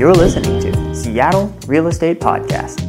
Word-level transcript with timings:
You're 0.00 0.14
listening 0.14 0.58
to 0.62 0.94
Seattle 0.94 1.54
Real 1.66 1.86
Estate 1.86 2.20
Podcast. 2.20 2.80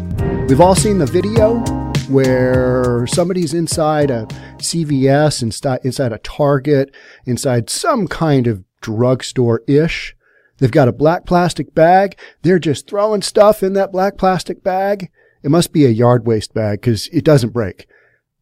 We've 0.48 0.62
all 0.62 0.76
seen 0.76 0.98
the 0.98 1.06
video 1.06 1.60
where 2.08 3.06
somebody's 3.06 3.54
inside 3.54 4.10
a 4.10 4.28
CVS, 4.60 5.42
inside, 5.42 5.82
inside 5.84 6.14
a 6.14 6.20
Target, 6.20 6.96
inside 7.26 7.70
some 7.70 8.08
kind 8.08 8.48
of 8.48 8.64
drugstore 8.80 9.62
ish. 9.68 10.16
They've 10.60 10.72
got 10.72 10.88
a 10.88 10.94
black 10.94 11.26
plastic 11.26 11.76
bag. 11.76 12.18
They're 12.44 12.60
just 12.60 12.88
throwing 12.88 13.24
stuff 13.24 13.62
in 13.62 13.74
that 13.74 13.92
black 13.92 14.18
plastic 14.18 14.64
bag. 14.64 15.12
It 15.44 15.52
must 15.52 15.74
be 15.74 15.86
a 15.86 15.90
yard 15.90 16.26
waste 16.26 16.54
bag 16.54 16.80
because 16.80 17.10
it 17.10 17.26
doesn't 17.26 17.52
break 17.52 17.90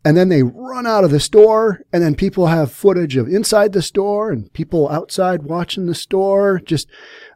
and 0.06 0.16
then 0.16 0.30
they 0.30 0.44
run 0.44 0.88
out 0.88 1.04
of 1.04 1.12
the 1.12 1.20
store 1.20 1.82
and 1.92 2.02
then 2.02 2.16
people 2.16 2.48
have 2.48 2.72
footage 2.72 3.18
of 3.18 3.28
inside 3.28 3.74
the 3.74 3.82
store 3.82 4.32
and 4.32 4.52
people 4.54 4.90
outside 4.90 5.44
watching 5.44 5.86
the 5.86 5.96
store 5.96 6.60
just 6.60 6.88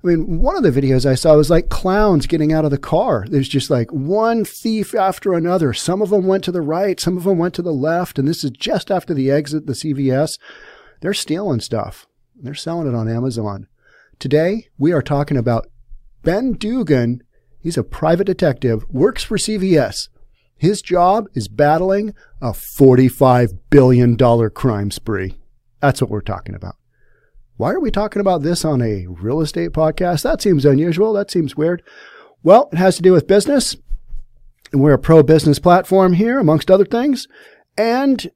i 0.03 0.07
mean 0.07 0.39
one 0.39 0.55
of 0.55 0.63
the 0.63 0.81
videos 0.81 1.05
i 1.05 1.15
saw 1.15 1.35
was 1.35 1.49
like 1.49 1.69
clowns 1.69 2.27
getting 2.27 2.51
out 2.51 2.65
of 2.65 2.71
the 2.71 2.77
car. 2.77 3.25
There's 3.29 3.49
just 3.49 3.69
like 3.69 3.91
one 3.91 4.45
thief 4.45 4.93
after 4.93 5.33
another. 5.33 5.73
Some 5.73 6.01
of 6.01 6.09
them 6.09 6.25
went 6.25 6.43
to 6.45 6.51
the 6.51 6.61
right 6.61 6.99
some 6.99 7.17
of 7.17 7.23
them 7.23 7.37
went 7.37 7.53
to 7.55 7.61
the 7.61 7.73
left 7.73 8.19
and 8.19 8.27
this 8.27 8.43
is 8.43 8.51
just 8.51 8.91
after 8.91 9.13
the 9.13 9.31
exit 9.31 9.65
the 9.65 9.73
cvs 9.73 10.37
they're 11.01 11.13
stealing 11.13 11.59
stuff. 11.59 12.07
They're 12.35 12.53
selling 12.53 12.87
it 12.87 12.95
on 12.95 13.07
amazon. 13.07 13.67
Today 14.19 14.67
we 14.77 14.91
are 14.91 15.01
talking 15.01 15.37
about 15.37 15.67
ben 16.23 16.53
dugan. 16.53 17.23
He's 17.59 17.77
a 17.77 17.83
private 17.83 18.25
detective 18.25 18.83
works 18.89 19.23
for 19.23 19.37
cvs 19.37 20.09
his 20.63 20.81
job 20.81 21.27
is 21.33 21.49
battling 21.49 22.13
a 22.41 22.51
$45 22.51 23.59
billion 23.69 24.17
crime 24.51 24.91
spree. 24.91 25.37
That's 25.81 26.01
what 26.01 26.09
we're 26.09 26.21
talking 26.21 26.55
about. 26.55 26.77
Why 27.57 27.71
are 27.71 27.79
we 27.79 27.91
talking 27.91 28.19
about 28.19 28.41
this 28.41 28.65
on 28.65 28.81
a 28.81 29.05
real 29.07 29.41
estate 29.41 29.71
podcast? 29.71 30.23
That 30.23 30.41
seems 30.41 30.65
unusual. 30.65 31.13
That 31.13 31.31
seems 31.31 31.55
weird. 31.55 31.83
Well, 32.41 32.69
it 32.71 32.77
has 32.77 32.95
to 32.97 33.01
do 33.01 33.13
with 33.13 33.27
business. 33.27 33.75
And 34.71 34.81
we're 34.81 34.93
a 34.93 34.99
pro 34.99 35.21
business 35.23 35.59
platform 35.59 36.13
here, 36.13 36.39
amongst 36.39 36.71
other 36.71 36.85
things. 36.85 37.27
And 37.77 38.31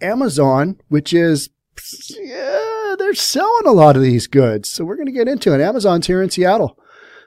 Amazon, 0.00 0.80
which 0.88 1.12
is, 1.12 1.50
yeah, 2.18 2.94
they're 2.98 3.14
selling 3.14 3.66
a 3.66 3.72
lot 3.72 3.96
of 3.96 4.02
these 4.02 4.26
goods. 4.26 4.70
So 4.70 4.84
we're 4.84 4.96
going 4.96 5.06
to 5.06 5.12
get 5.12 5.28
into 5.28 5.54
it. 5.54 5.60
Amazon's 5.60 6.06
here 6.06 6.22
in 6.22 6.30
Seattle 6.30 6.78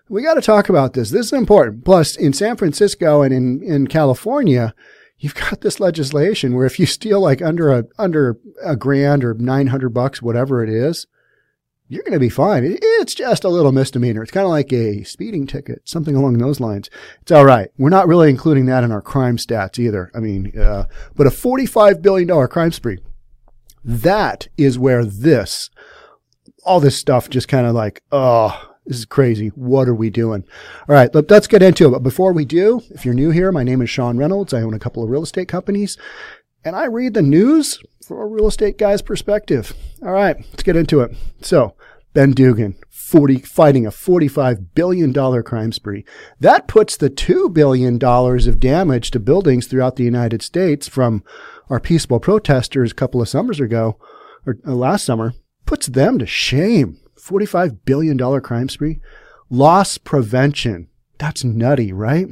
we 0.09 0.23
got 0.23 0.35
to 0.35 0.41
talk 0.41 0.69
about 0.69 0.93
this. 0.93 1.09
This 1.09 1.27
is 1.27 1.33
important. 1.33 1.83
Plus, 1.83 2.15
in 2.15 2.33
San 2.33 2.55
Francisco 2.55 3.21
and 3.21 3.33
in, 3.33 3.61
in 3.63 3.87
California, 3.87 4.73
you've 5.17 5.35
got 5.35 5.61
this 5.61 5.79
legislation 5.79 6.55
where 6.55 6.65
if 6.65 6.79
you 6.79 6.85
steal 6.85 7.21
like 7.21 7.41
under 7.41 7.71
a, 7.71 7.83
under 7.97 8.37
a 8.63 8.75
grand 8.75 9.23
or 9.23 9.33
900 9.33 9.89
bucks, 9.89 10.21
whatever 10.21 10.63
it 10.63 10.69
is, 10.69 11.07
you're 11.89 12.03
going 12.03 12.13
to 12.13 12.19
be 12.19 12.29
fine. 12.29 12.77
It's 12.81 13.13
just 13.13 13.43
a 13.43 13.49
little 13.49 13.71
misdemeanor. 13.71 14.21
It's 14.21 14.31
kind 14.31 14.45
of 14.45 14.51
like 14.51 14.73
a 14.73 15.03
speeding 15.03 15.47
ticket, 15.47 15.87
something 15.87 16.15
along 16.15 16.37
those 16.37 16.59
lines. 16.59 16.89
It's 17.21 17.31
all 17.31 17.45
right. 17.45 17.69
We're 17.77 17.89
not 17.89 18.07
really 18.07 18.29
including 18.29 18.65
that 18.65 18.83
in 18.83 18.91
our 18.91 19.01
crime 19.01 19.37
stats 19.37 19.79
either. 19.79 20.11
I 20.13 20.19
mean, 20.19 20.57
uh, 20.59 20.85
but 21.15 21.27
a 21.27 21.31
$45 21.31 22.01
billion 22.01 22.47
crime 22.47 22.71
spree. 22.71 22.99
That 23.85 24.47
is 24.57 24.77
where 24.77 25.05
this, 25.05 25.69
all 26.65 26.81
this 26.81 26.97
stuff 26.97 27.29
just 27.29 27.47
kind 27.47 27.65
of 27.65 27.73
like, 27.73 28.03
oh, 28.11 28.75
this 28.85 28.97
is 28.97 29.05
crazy. 29.05 29.49
What 29.49 29.87
are 29.87 29.95
we 29.95 30.09
doing? 30.09 30.45
All 30.87 30.95
right, 30.95 31.13
let's 31.13 31.47
get 31.47 31.61
into 31.61 31.87
it. 31.87 31.91
But 31.91 32.03
before 32.03 32.33
we 32.33 32.45
do, 32.45 32.81
if 32.89 33.05
you're 33.05 33.13
new 33.13 33.31
here, 33.31 33.51
my 33.51 33.63
name 33.63 33.81
is 33.81 33.89
Sean 33.89 34.17
Reynolds. 34.17 34.53
I 34.53 34.61
own 34.61 34.73
a 34.73 34.79
couple 34.79 35.03
of 35.03 35.09
real 35.09 35.23
estate 35.23 35.47
companies 35.47 35.97
and 36.67 36.75
I 36.75 36.85
read 36.85 37.13
the 37.13 37.21
news 37.21 37.79
from 38.05 38.17
a 38.17 38.25
real 38.25 38.47
estate 38.47 38.77
guy's 38.77 39.01
perspective. 39.01 39.73
All 40.03 40.11
right, 40.11 40.35
let's 40.37 40.63
get 40.63 40.75
into 40.75 40.99
it. 40.99 41.15
So, 41.41 41.75
Ben 42.13 42.31
Dugan, 42.31 42.75
40, 42.89 43.39
fighting 43.39 43.85
a 43.85 43.89
$45 43.89 44.67
billion 44.75 45.13
crime 45.43 45.71
spree. 45.71 46.03
That 46.41 46.67
puts 46.67 46.97
the 46.97 47.09
$2 47.09 47.53
billion 47.53 48.03
of 48.03 48.59
damage 48.59 49.11
to 49.11 49.19
buildings 49.19 49.67
throughout 49.67 49.95
the 49.95 50.03
United 50.03 50.41
States 50.41 50.89
from 50.89 51.23
our 51.69 51.79
peaceful 51.79 52.19
protesters 52.19 52.91
a 52.91 52.95
couple 52.95 53.21
of 53.21 53.29
summers 53.29 53.61
ago, 53.61 53.97
or 54.45 54.57
uh, 54.67 54.73
last 54.73 55.05
summer, 55.05 55.33
puts 55.65 55.87
them 55.87 56.19
to 56.19 56.25
shame. 56.25 56.99
$45 57.17 57.79
billion 57.85 58.41
crime 58.41 58.67
spree. 58.67 58.99
Loss 59.49 59.99
prevention. 59.99 60.89
That's 61.17 61.43
nutty, 61.43 61.91
right? 61.91 62.27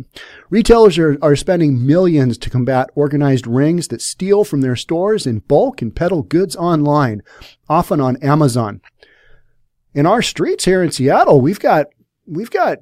Retailers 0.49 0.97
are, 0.97 1.17
are 1.21 1.35
spending 1.35 1.85
millions 1.85 2.37
to 2.39 2.49
combat 2.49 2.89
organized 2.95 3.47
rings 3.47 3.87
that 3.87 4.01
steal 4.01 4.43
from 4.43 4.61
their 4.61 4.75
stores 4.75 5.25
in 5.25 5.39
bulk 5.39 5.81
and 5.81 5.95
peddle 5.95 6.21
goods 6.21 6.55
online, 6.55 7.23
often 7.67 7.99
on 7.99 8.17
Amazon. 8.17 8.81
In 9.93 10.05
our 10.05 10.21
streets 10.21 10.65
here 10.65 10.83
in 10.83 10.91
Seattle, 10.91 11.41
we've 11.41 11.59
got, 11.59 11.87
we've 12.27 12.51
got 12.51 12.79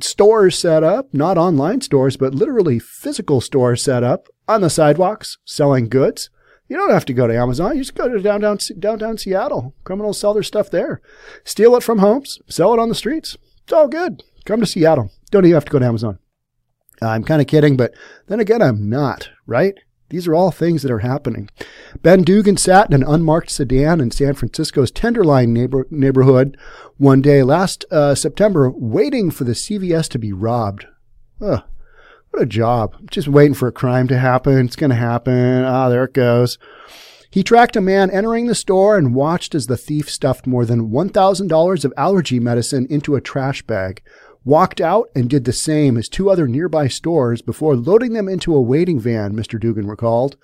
stores 0.00 0.58
set 0.58 0.84
up, 0.84 1.12
not 1.12 1.38
online 1.38 1.80
stores, 1.80 2.16
but 2.16 2.34
literally 2.34 2.78
physical 2.78 3.40
stores 3.40 3.82
set 3.82 4.04
up 4.04 4.28
on 4.46 4.60
the 4.60 4.70
sidewalks 4.70 5.38
selling 5.44 5.88
goods. 5.88 6.30
You 6.68 6.76
don't 6.76 6.90
have 6.90 7.04
to 7.06 7.14
go 7.14 7.26
to 7.26 7.36
Amazon. 7.36 7.76
You 7.76 7.82
just 7.82 7.94
go 7.94 8.08
to 8.08 8.20
downtown, 8.20 8.58
downtown 8.78 9.18
Seattle. 9.18 9.74
Criminals 9.84 10.18
sell 10.18 10.34
their 10.34 10.42
stuff 10.42 10.70
there. 10.70 11.02
Steal 11.44 11.76
it 11.76 11.82
from 11.82 11.98
homes, 11.98 12.40
sell 12.48 12.72
it 12.72 12.78
on 12.78 12.88
the 12.88 12.94
streets. 12.94 13.36
It's 13.64 13.72
all 13.72 13.88
good. 13.88 14.22
Come 14.44 14.60
to 14.60 14.66
Seattle. 14.66 15.10
Don't 15.30 15.44
even 15.44 15.54
have 15.54 15.64
to 15.64 15.72
go 15.72 15.78
to 15.78 15.86
Amazon. 15.86 16.18
I'm 17.00 17.24
kind 17.24 17.40
of 17.40 17.46
kidding, 17.48 17.76
but 17.76 17.94
then 18.28 18.40
again, 18.40 18.62
I'm 18.62 18.88
not, 18.88 19.30
right? 19.46 19.74
These 20.10 20.28
are 20.28 20.34
all 20.34 20.50
things 20.50 20.82
that 20.82 20.92
are 20.92 20.98
happening. 20.98 21.48
Ben 22.02 22.22
Dugan 22.22 22.58
sat 22.58 22.88
in 22.88 22.94
an 22.94 23.08
unmarked 23.08 23.50
sedan 23.50 24.00
in 24.00 24.10
San 24.10 24.34
Francisco's 24.34 24.90
Tenderloin 24.90 25.52
neighbor, 25.52 25.86
neighborhood 25.90 26.56
one 26.98 27.22
day 27.22 27.42
last 27.42 27.86
uh, 27.90 28.14
September, 28.14 28.70
waiting 28.70 29.30
for 29.30 29.44
the 29.44 29.52
CVS 29.52 30.08
to 30.10 30.18
be 30.18 30.32
robbed. 30.32 30.86
Ugh. 31.40 31.62
What 32.30 32.42
a 32.42 32.46
job. 32.46 32.96
Just 33.10 33.28
waiting 33.28 33.54
for 33.54 33.68
a 33.68 33.72
crime 33.72 34.08
to 34.08 34.18
happen. 34.18 34.66
It's 34.66 34.76
going 34.76 34.90
to 34.90 34.96
happen. 34.96 35.64
Ah, 35.64 35.88
there 35.88 36.04
it 36.04 36.14
goes. 36.14 36.58
He 37.30 37.42
tracked 37.42 37.76
a 37.76 37.80
man 37.80 38.10
entering 38.10 38.46
the 38.46 38.54
store 38.54 38.98
and 38.98 39.14
watched 39.14 39.54
as 39.54 39.66
the 39.66 39.78
thief 39.78 40.10
stuffed 40.10 40.46
more 40.46 40.66
than 40.66 40.90
$1,000 40.90 41.84
of 41.84 41.94
allergy 41.96 42.38
medicine 42.38 42.86
into 42.90 43.14
a 43.14 43.22
trash 43.22 43.62
bag, 43.62 44.02
walked 44.44 44.80
out 44.80 45.08
and 45.14 45.30
did 45.30 45.44
the 45.44 45.52
same 45.52 45.96
as 45.96 46.08
two 46.08 46.30
other 46.30 46.48
nearby 46.48 46.88
stores 46.88 47.42
before 47.42 47.76
loading 47.76 48.12
them 48.12 48.28
into 48.28 48.54
a 48.54 48.60
waiting 48.60 48.98
van, 48.98 49.34
Mr. 49.34 49.58
Dugan 49.58 49.86
recalled. 49.86 50.36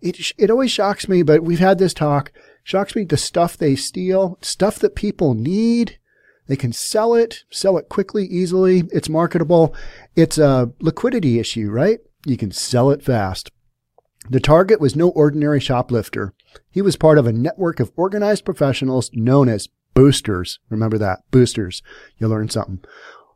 It, 0.00 0.32
it 0.38 0.50
always 0.50 0.70
shocks 0.70 1.08
me, 1.08 1.22
but 1.22 1.42
we've 1.42 1.58
had 1.58 1.78
this 1.78 1.94
talk. 1.94 2.32
Shocks 2.62 2.96
me 2.96 3.04
the 3.04 3.16
stuff 3.16 3.56
they 3.56 3.76
steal, 3.76 4.38
stuff 4.40 4.78
that 4.78 4.94
people 4.94 5.34
need, 5.34 5.98
they 6.46 6.56
can 6.56 6.72
sell 6.72 7.14
it, 7.14 7.44
sell 7.50 7.78
it 7.78 7.88
quickly, 7.88 8.26
easily. 8.26 8.84
It's 8.92 9.08
marketable. 9.08 9.74
It's 10.14 10.38
a 10.38 10.72
liquidity 10.80 11.38
issue, 11.38 11.70
right? 11.70 12.00
You 12.26 12.36
can 12.36 12.50
sell 12.50 12.90
it 12.90 13.02
fast. 13.02 13.50
The 14.28 14.40
target 14.40 14.80
was 14.80 14.96
no 14.96 15.08
ordinary 15.10 15.60
shoplifter. 15.60 16.32
He 16.70 16.82
was 16.82 16.96
part 16.96 17.18
of 17.18 17.26
a 17.26 17.32
network 17.32 17.80
of 17.80 17.92
organized 17.96 18.44
professionals 18.44 19.10
known 19.12 19.48
as 19.48 19.68
boosters. 19.94 20.58
Remember 20.70 20.98
that. 20.98 21.20
Boosters. 21.30 21.82
You'll 22.18 22.30
learn 22.30 22.48
something. 22.48 22.80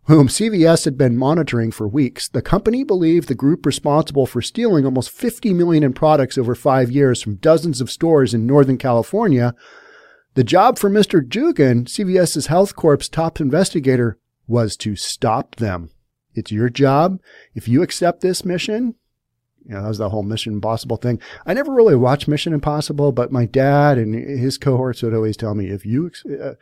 Whom 0.08 0.28
CVS 0.28 0.84
had 0.84 0.98
been 0.98 1.16
monitoring 1.16 1.70
for 1.70 1.86
weeks. 1.86 2.28
The 2.28 2.42
company 2.42 2.82
believed 2.82 3.28
the 3.28 3.34
group 3.34 3.64
responsible 3.64 4.26
for 4.26 4.42
stealing 4.42 4.84
almost 4.84 5.10
50 5.10 5.52
million 5.54 5.84
in 5.84 5.92
products 5.92 6.36
over 6.36 6.54
five 6.54 6.90
years 6.90 7.22
from 7.22 7.36
dozens 7.36 7.80
of 7.80 7.90
stores 7.90 8.34
in 8.34 8.46
Northern 8.46 8.78
California 8.78 9.54
the 10.38 10.44
job 10.44 10.78
for 10.78 10.88
Mr. 10.88 11.28
Dugan, 11.28 11.86
CVS's 11.86 12.46
Health 12.46 12.76
Corp's 12.76 13.08
top 13.08 13.40
investigator, 13.40 14.20
was 14.46 14.76
to 14.76 14.94
stop 14.94 15.56
them. 15.56 15.90
It's 16.32 16.52
your 16.52 16.68
job. 16.68 17.18
If 17.56 17.66
you 17.66 17.82
accept 17.82 18.20
this 18.20 18.44
mission, 18.44 18.94
you 19.66 19.74
know, 19.74 19.82
that 19.82 19.88
was 19.88 19.98
the 19.98 20.10
whole 20.10 20.22
Mission 20.22 20.52
Impossible 20.52 20.96
thing. 20.96 21.20
I 21.44 21.54
never 21.54 21.72
really 21.72 21.96
watched 21.96 22.28
Mission 22.28 22.52
Impossible, 22.52 23.10
but 23.10 23.32
my 23.32 23.46
dad 23.46 23.98
and 23.98 24.14
his 24.14 24.58
cohorts 24.58 25.02
would 25.02 25.12
always 25.12 25.36
tell 25.36 25.56
me, 25.56 25.70
if 25.70 25.84
you, 25.84 26.12
uh, 26.40 26.52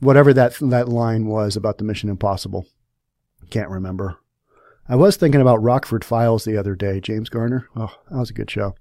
whatever 0.00 0.34
that, 0.34 0.54
that 0.60 0.90
line 0.90 1.26
was 1.26 1.56
about 1.56 1.78
the 1.78 1.84
Mission 1.84 2.10
Impossible, 2.10 2.66
can't 3.50 3.70
remember. 3.70 4.18
I 4.88 4.96
was 4.96 5.16
thinking 5.16 5.40
about 5.40 5.62
Rockford 5.62 6.04
Files 6.04 6.44
the 6.44 6.56
other 6.56 6.74
day, 6.76 7.00
James 7.00 7.28
Garner. 7.28 7.68
Oh, 7.74 7.92
that 8.10 8.18
was 8.18 8.30
a 8.30 8.34
good 8.34 8.50
show. 8.50 8.74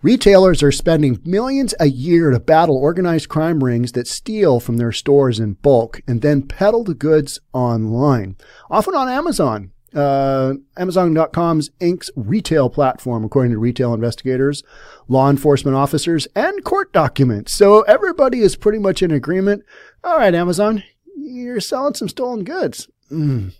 Retailers 0.00 0.62
are 0.62 0.70
spending 0.70 1.20
millions 1.24 1.74
a 1.80 1.86
year 1.86 2.30
to 2.30 2.38
battle 2.38 2.76
organized 2.76 3.28
crime 3.28 3.62
rings 3.64 3.92
that 3.92 4.06
steal 4.06 4.60
from 4.60 4.76
their 4.76 4.92
stores 4.92 5.40
in 5.40 5.54
bulk 5.54 6.02
and 6.06 6.22
then 6.22 6.42
peddle 6.42 6.84
the 6.84 6.94
goods 6.94 7.40
online, 7.52 8.36
often 8.70 8.94
on 8.94 9.08
Amazon. 9.08 9.72
Uh, 9.94 10.54
Amazon.com's 10.76 11.70
Inc.'s 11.80 12.10
retail 12.14 12.68
platform, 12.68 13.24
according 13.24 13.52
to 13.52 13.58
retail 13.58 13.94
investigators, 13.94 14.62
law 15.08 15.30
enforcement 15.30 15.76
officers, 15.76 16.28
and 16.36 16.62
court 16.62 16.92
documents. 16.92 17.54
So 17.54 17.82
everybody 17.82 18.40
is 18.40 18.54
pretty 18.54 18.78
much 18.78 19.02
in 19.02 19.10
agreement. 19.10 19.64
All 20.04 20.18
right, 20.18 20.34
Amazon, 20.34 20.84
you're 21.16 21.60
selling 21.60 21.94
some 21.94 22.08
stolen 22.08 22.44
goods. 22.44 22.88
Mm. 23.10 23.54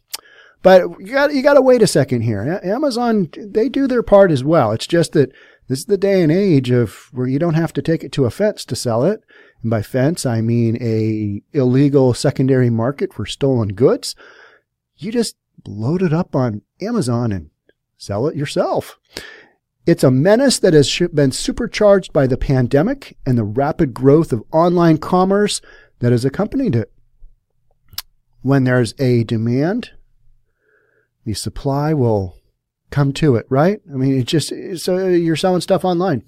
But 0.62 0.82
you 1.00 1.12
got 1.12 1.32
you 1.32 1.42
got 1.42 1.54
to 1.54 1.62
wait 1.62 1.82
a 1.82 1.86
second 1.86 2.22
here. 2.22 2.60
Amazon 2.64 3.30
they 3.36 3.68
do 3.68 3.86
their 3.86 4.02
part 4.02 4.30
as 4.30 4.42
well. 4.42 4.72
It's 4.72 4.86
just 4.86 5.12
that 5.12 5.32
this 5.68 5.80
is 5.80 5.84
the 5.84 5.98
day 5.98 6.22
and 6.22 6.32
age 6.32 6.70
of 6.70 7.10
where 7.12 7.26
you 7.26 7.38
don't 7.38 7.54
have 7.54 7.72
to 7.74 7.82
take 7.82 8.02
it 8.02 8.12
to 8.12 8.24
a 8.24 8.30
fence 8.30 8.64
to 8.64 8.76
sell 8.76 9.04
it. 9.04 9.22
And 9.62 9.70
by 9.70 9.82
fence, 9.82 10.24
I 10.24 10.40
mean 10.40 10.78
a 10.80 11.42
illegal 11.56 12.14
secondary 12.14 12.70
market 12.70 13.12
for 13.12 13.26
stolen 13.26 13.68
goods. 13.74 14.16
You 14.96 15.12
just 15.12 15.36
load 15.66 16.02
it 16.02 16.12
up 16.12 16.34
on 16.34 16.62
Amazon 16.80 17.32
and 17.32 17.50
sell 17.98 18.26
it 18.26 18.36
yourself. 18.36 18.98
It's 19.86 20.04
a 20.04 20.10
menace 20.10 20.58
that 20.58 20.74
has 20.74 21.00
been 21.14 21.32
supercharged 21.32 22.12
by 22.12 22.26
the 22.26 22.36
pandemic 22.36 23.16
and 23.24 23.38
the 23.38 23.44
rapid 23.44 23.94
growth 23.94 24.32
of 24.32 24.44
online 24.52 24.98
commerce 24.98 25.60
that 26.00 26.12
has 26.12 26.24
accompanied 26.24 26.76
it. 26.76 26.92
When 28.42 28.64
there's 28.64 28.94
a 28.98 29.24
demand, 29.24 29.90
the 31.28 31.34
supply 31.34 31.92
will 31.92 32.38
come 32.90 33.12
to 33.12 33.36
it, 33.36 33.44
right? 33.50 33.80
I 33.92 33.96
mean, 33.96 34.18
it 34.18 34.26
just, 34.26 34.50
so 34.76 35.08
you're 35.08 35.36
selling 35.36 35.60
stuff 35.60 35.84
online. 35.84 36.24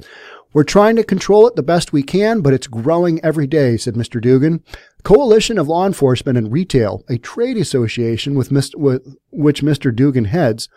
We're 0.53 0.65
trying 0.65 0.97
to 0.97 1.05
control 1.05 1.47
it 1.47 1.57
the 1.57 1.63
best 1.63 1.93
we 1.93 2.03
can, 2.03 2.43
but 2.43 2.53
it's 2.53 2.67
growing 2.67 3.25
every 3.25 3.47
day, 3.47 3.79
said 3.79 3.95
Mr. 3.95 4.21
Dugan. 4.21 4.63
Coalition 5.03 5.59
of 5.59 5.69
Law 5.69 5.87
Enforcement 5.87 6.37
and 6.37 6.53
Retail, 6.53 7.03
a 7.09 7.17
trade 7.17 7.57
association 7.57 8.35
with, 8.35 8.51
Mr., 8.51 8.77
with 8.77 9.17
which 9.31 9.63
Mr. 9.63 9.95
Dugan 9.95 10.27
heads, 10.27 10.69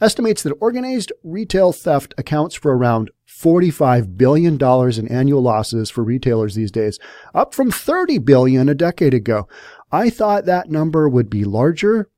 estimates 0.00 0.42
that 0.42 0.56
organized 0.60 1.12
retail 1.22 1.72
theft 1.72 2.14
accounts 2.18 2.56
for 2.56 2.76
around 2.76 3.10
$45 3.28 4.16
billion 4.16 4.58
in 4.60 5.08
annual 5.08 5.42
losses 5.42 5.90
for 5.90 6.02
retailers 6.02 6.56
these 6.56 6.72
days, 6.72 6.98
up 7.32 7.54
from 7.54 7.70
30 7.70 8.18
billion 8.18 8.68
a 8.68 8.74
decade 8.74 9.14
ago. 9.14 9.46
I 9.92 10.10
thought 10.10 10.46
that 10.46 10.70
number 10.70 11.08
would 11.08 11.30
be 11.30 11.44
larger. 11.44 12.10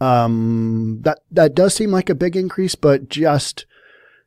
Um, 0.00 1.00
that, 1.02 1.20
that 1.30 1.54
does 1.54 1.74
seem 1.74 1.90
like 1.90 2.10
a 2.10 2.14
big 2.14 2.36
increase, 2.36 2.74
but 2.74 3.08
just 3.08 3.66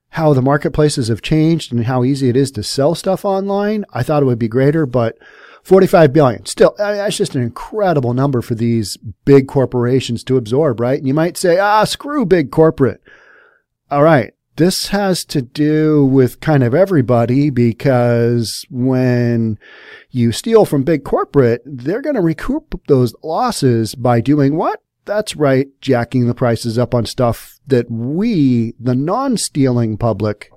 how 0.10 0.33
the 0.33 0.42
marketplaces 0.42 1.07
have 1.07 1.21
changed 1.21 1.71
and 1.71 1.86
how 1.86 2.04
easy 2.04 2.30
it 2.30 2.36
is 2.36 2.51
to 2.51 2.63
sell 2.63 2.95
stuff 2.95 3.24
online, 3.24 3.86
I 3.94 4.04
thought 4.04 4.24
it 4.24 4.25
would 4.25 4.39
be 4.39 4.48
greater, 4.48 4.86
but 4.86 5.18
45 5.63 6.12
billion. 6.13 6.45
Still, 6.45 6.74
that's 6.77 7.18
just 7.18 7.36
an 7.36 7.44
incredible 7.44 8.13
number 8.13 8.42
for 8.42 8.56
these 8.56 8.98
big 9.25 9.48
corporations 9.48 10.24
to 10.24 10.38
absorb, 10.38 10.80
right? 10.80 10.98
And 10.98 11.07
you 11.07 11.13
might 11.13 11.38
say, 11.38 11.60
ah, 11.60 11.83
screw 11.83 12.25
big 12.25 12.51
corporate. 12.51 13.01
All 13.92 14.04
right. 14.04 14.33
This 14.56 14.88
has 14.88 15.24
to 15.25 15.42
do 15.42 16.04
with 16.04 16.42
kind 16.42 16.63
of 16.63 16.75
everybody 16.75 17.50
because 17.50 18.66
when 18.69 19.57
you 20.10 20.33
steal 20.33 20.66
from 20.66 20.83
big 20.83 21.06
corporate, 21.06 21.62
they're 21.66 22.01
going 22.01 22.16
to 22.16 22.21
recoup 22.21 22.81
those 22.88 23.13
losses 23.24 23.95
by 23.95 24.19
doing 24.19 24.57
what? 24.57 24.81
That's 25.10 25.36
right, 25.36 25.70
jacking 25.82 26.28
the 26.28 26.36
prices 26.36 26.78
up 26.78 26.94
on 26.94 27.08
stuff 27.08 27.60
that 27.66 27.90
we, 27.90 28.76
the 28.80 28.94
non 28.94 29.38
stealing 29.38 29.98
public, 29.98 30.52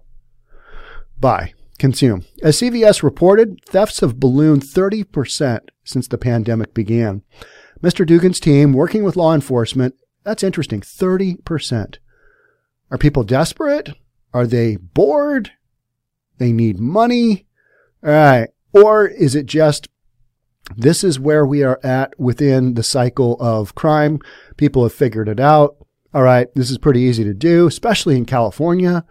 buy 1.19 1.55
consume. 1.79 2.27
As 2.43 2.61
CVS 2.61 3.03
reported, 3.03 3.65
thefts 3.65 4.01
have 4.01 4.21
ballooned 4.21 4.61
30% 4.61 5.61
since 5.85 6.07
the 6.07 6.19
pandemic 6.19 6.75
began. 6.75 7.23
Mr. 7.83 8.07
Dugan's 8.07 8.39
team, 8.39 8.75
working 8.75 9.05
with 9.05 9.17
law 9.17 9.35
enforcement, 9.35 9.95
that's 10.23 10.43
interesting, 10.43 10.83
30%. 10.83 11.97
Are 12.91 12.99
people 12.99 13.25
desperate? 13.25 13.89
Are 14.35 14.47
they 14.47 14.77
bored? 14.77 15.53
They 16.37 16.53
need 16.53 16.79
money? 16.79 17.47
All 18.05 18.11
right. 18.11 18.51
Or 18.75 19.07
is 19.07 19.35
it 19.35 19.47
just 19.47 19.89
this 20.77 21.03
is 21.05 21.21
where 21.21 21.45
we 21.47 21.63
are 21.63 21.81
at 21.83 22.19
within 22.19 22.75
the 22.75 22.83
cycle 22.83 23.37
of 23.41 23.75
crime? 23.75 24.21
People 24.57 24.83
have 24.85 24.93
figured 24.93 25.29
it 25.29 25.41
out. 25.41 25.77
All 26.15 26.23
right. 26.23 26.49
This 26.55 26.71
is 26.71 26.79
pretty 26.79 27.01
easy 27.01 27.25
to 27.25 27.35
do, 27.35 27.67
especially 27.67 28.17
in 28.17 28.25
California 28.25 29.05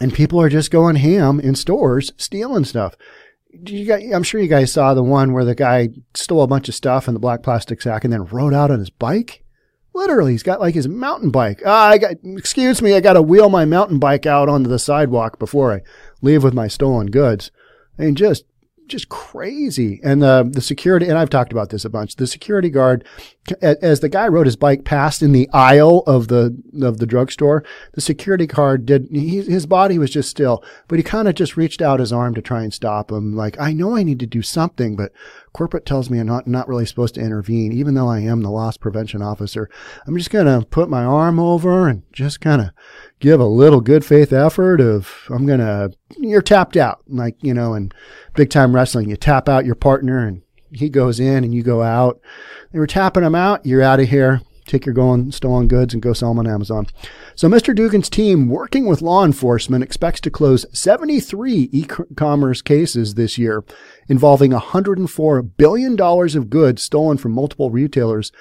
and 0.00 0.14
people 0.14 0.40
are 0.40 0.48
just 0.48 0.70
going 0.70 0.96
ham 0.96 1.40
in 1.40 1.54
stores 1.54 2.12
stealing 2.16 2.64
stuff. 2.64 2.94
I'm 3.54 4.22
sure 4.22 4.40
you 4.40 4.48
guys 4.48 4.72
saw 4.72 4.94
the 4.94 5.02
one 5.02 5.32
where 5.32 5.44
the 5.44 5.54
guy 5.54 5.88
stole 6.14 6.42
a 6.42 6.46
bunch 6.46 6.68
of 6.68 6.74
stuff 6.74 7.08
in 7.08 7.14
the 7.14 7.20
black 7.20 7.42
plastic 7.42 7.80
sack 7.80 8.04
and 8.04 8.12
then 8.12 8.26
rode 8.26 8.54
out 8.54 8.70
on 8.70 8.78
his 8.78 8.90
bike. 8.90 9.44
Literally, 9.94 10.32
he's 10.32 10.42
got 10.42 10.60
like 10.60 10.74
his 10.74 10.86
mountain 10.86 11.30
bike. 11.30 11.62
Ah, 11.64 11.88
I 11.88 11.98
got, 11.98 12.16
excuse 12.22 12.80
me, 12.82 12.94
I 12.94 13.00
got 13.00 13.14
to 13.14 13.22
wheel 13.22 13.48
my 13.48 13.64
mountain 13.64 13.98
bike 13.98 14.26
out 14.26 14.48
onto 14.48 14.68
the 14.68 14.78
sidewalk 14.78 15.38
before 15.38 15.72
I 15.72 15.80
leave 16.20 16.44
with 16.44 16.54
my 16.54 16.68
stolen 16.68 17.08
goods. 17.08 17.50
I 17.98 18.02
mean, 18.02 18.14
just 18.14 18.44
just 18.88 19.08
crazy. 19.08 20.00
And 20.02 20.22
the 20.22 20.48
the 20.50 20.60
security, 20.60 21.06
and 21.06 21.18
I've 21.18 21.30
talked 21.30 21.52
about 21.52 21.70
this 21.70 21.84
a 21.84 21.90
bunch. 21.90 22.16
The 22.16 22.26
security 22.26 22.70
guard, 22.70 23.04
as 23.62 24.00
the 24.00 24.08
guy 24.08 24.26
rode 24.28 24.46
his 24.46 24.56
bike 24.56 24.84
past 24.84 25.22
in 25.22 25.32
the 25.32 25.48
aisle 25.52 26.02
of 26.06 26.28
the 26.28 26.56
of 26.82 26.98
the 26.98 27.06
drugstore, 27.06 27.64
the 27.92 28.00
security 28.00 28.46
guard 28.46 28.86
did. 28.86 29.08
He, 29.10 29.42
his 29.42 29.66
body 29.66 29.98
was 29.98 30.10
just 30.10 30.30
still, 30.30 30.64
but 30.88 30.98
he 30.98 31.02
kind 31.02 31.28
of 31.28 31.34
just 31.34 31.56
reached 31.56 31.82
out 31.82 32.00
his 32.00 32.12
arm 32.12 32.34
to 32.34 32.42
try 32.42 32.62
and 32.62 32.72
stop 32.72 33.12
him. 33.12 33.36
Like 33.36 33.58
I 33.60 33.72
know 33.72 33.96
I 33.96 34.02
need 34.02 34.20
to 34.20 34.26
do 34.26 34.42
something, 34.42 34.96
but 34.96 35.12
corporate 35.58 35.84
tells 35.84 36.08
me 36.08 36.20
I'm 36.20 36.26
not 36.28 36.46
not 36.46 36.68
really 36.68 36.86
supposed 36.86 37.16
to 37.16 37.20
intervene, 37.20 37.72
even 37.72 37.94
though 37.94 38.06
I 38.06 38.20
am 38.20 38.42
the 38.42 38.50
loss 38.50 38.76
prevention 38.76 39.22
officer. 39.22 39.68
I'm 40.06 40.16
just 40.16 40.30
gonna 40.30 40.64
put 40.64 40.88
my 40.88 41.02
arm 41.02 41.40
over 41.40 41.88
and 41.88 42.04
just 42.12 42.40
kind 42.40 42.62
of 42.62 42.70
give 43.18 43.40
a 43.40 43.44
little 43.44 43.80
good 43.80 44.04
faith 44.04 44.32
effort 44.32 44.80
of 44.80 45.12
I'm 45.28 45.46
gonna 45.46 45.90
you're 46.16 46.42
tapped 46.42 46.76
out 46.76 47.00
like 47.08 47.34
you 47.40 47.52
know 47.52 47.74
in 47.74 47.90
big 48.34 48.50
time 48.50 48.72
wrestling 48.72 49.10
you 49.10 49.16
tap 49.16 49.48
out 49.48 49.66
your 49.66 49.74
partner 49.74 50.24
and 50.24 50.42
he 50.70 50.88
goes 50.88 51.18
in 51.18 51.42
and 51.42 51.52
you 51.52 51.64
go 51.64 51.82
out 51.82 52.20
they 52.72 52.78
were 52.78 52.86
tapping 52.86 53.24
him 53.24 53.34
out 53.34 53.66
you're 53.66 53.82
out 53.82 53.98
of 53.98 54.08
here 54.08 54.40
take 54.68 54.86
your 54.86 54.94
going 54.94 55.32
stolen 55.32 55.66
goods 55.66 55.94
and 55.94 56.02
go 56.02 56.12
sell 56.12 56.30
them 56.30 56.38
on 56.38 56.46
Amazon 56.46 56.86
so 57.34 57.48
Mr. 57.48 57.74
Dugan's 57.74 58.10
team 58.10 58.48
working 58.48 58.86
with 58.86 59.02
law 59.02 59.24
enforcement 59.24 59.82
expects 59.82 60.20
to 60.20 60.30
close 60.30 60.66
73 60.72 61.70
e-commerce 61.72 62.62
cases 62.62 63.14
this 63.14 63.38
year 63.38 63.64
involving 64.08 64.52
104 64.52 65.42
billion 65.42 65.96
dollars 65.96 66.34
of 66.34 66.50
goods 66.50 66.82
stolen 66.82 67.16
from 67.18 67.32
multiple 67.32 67.70
retailers 67.70 68.32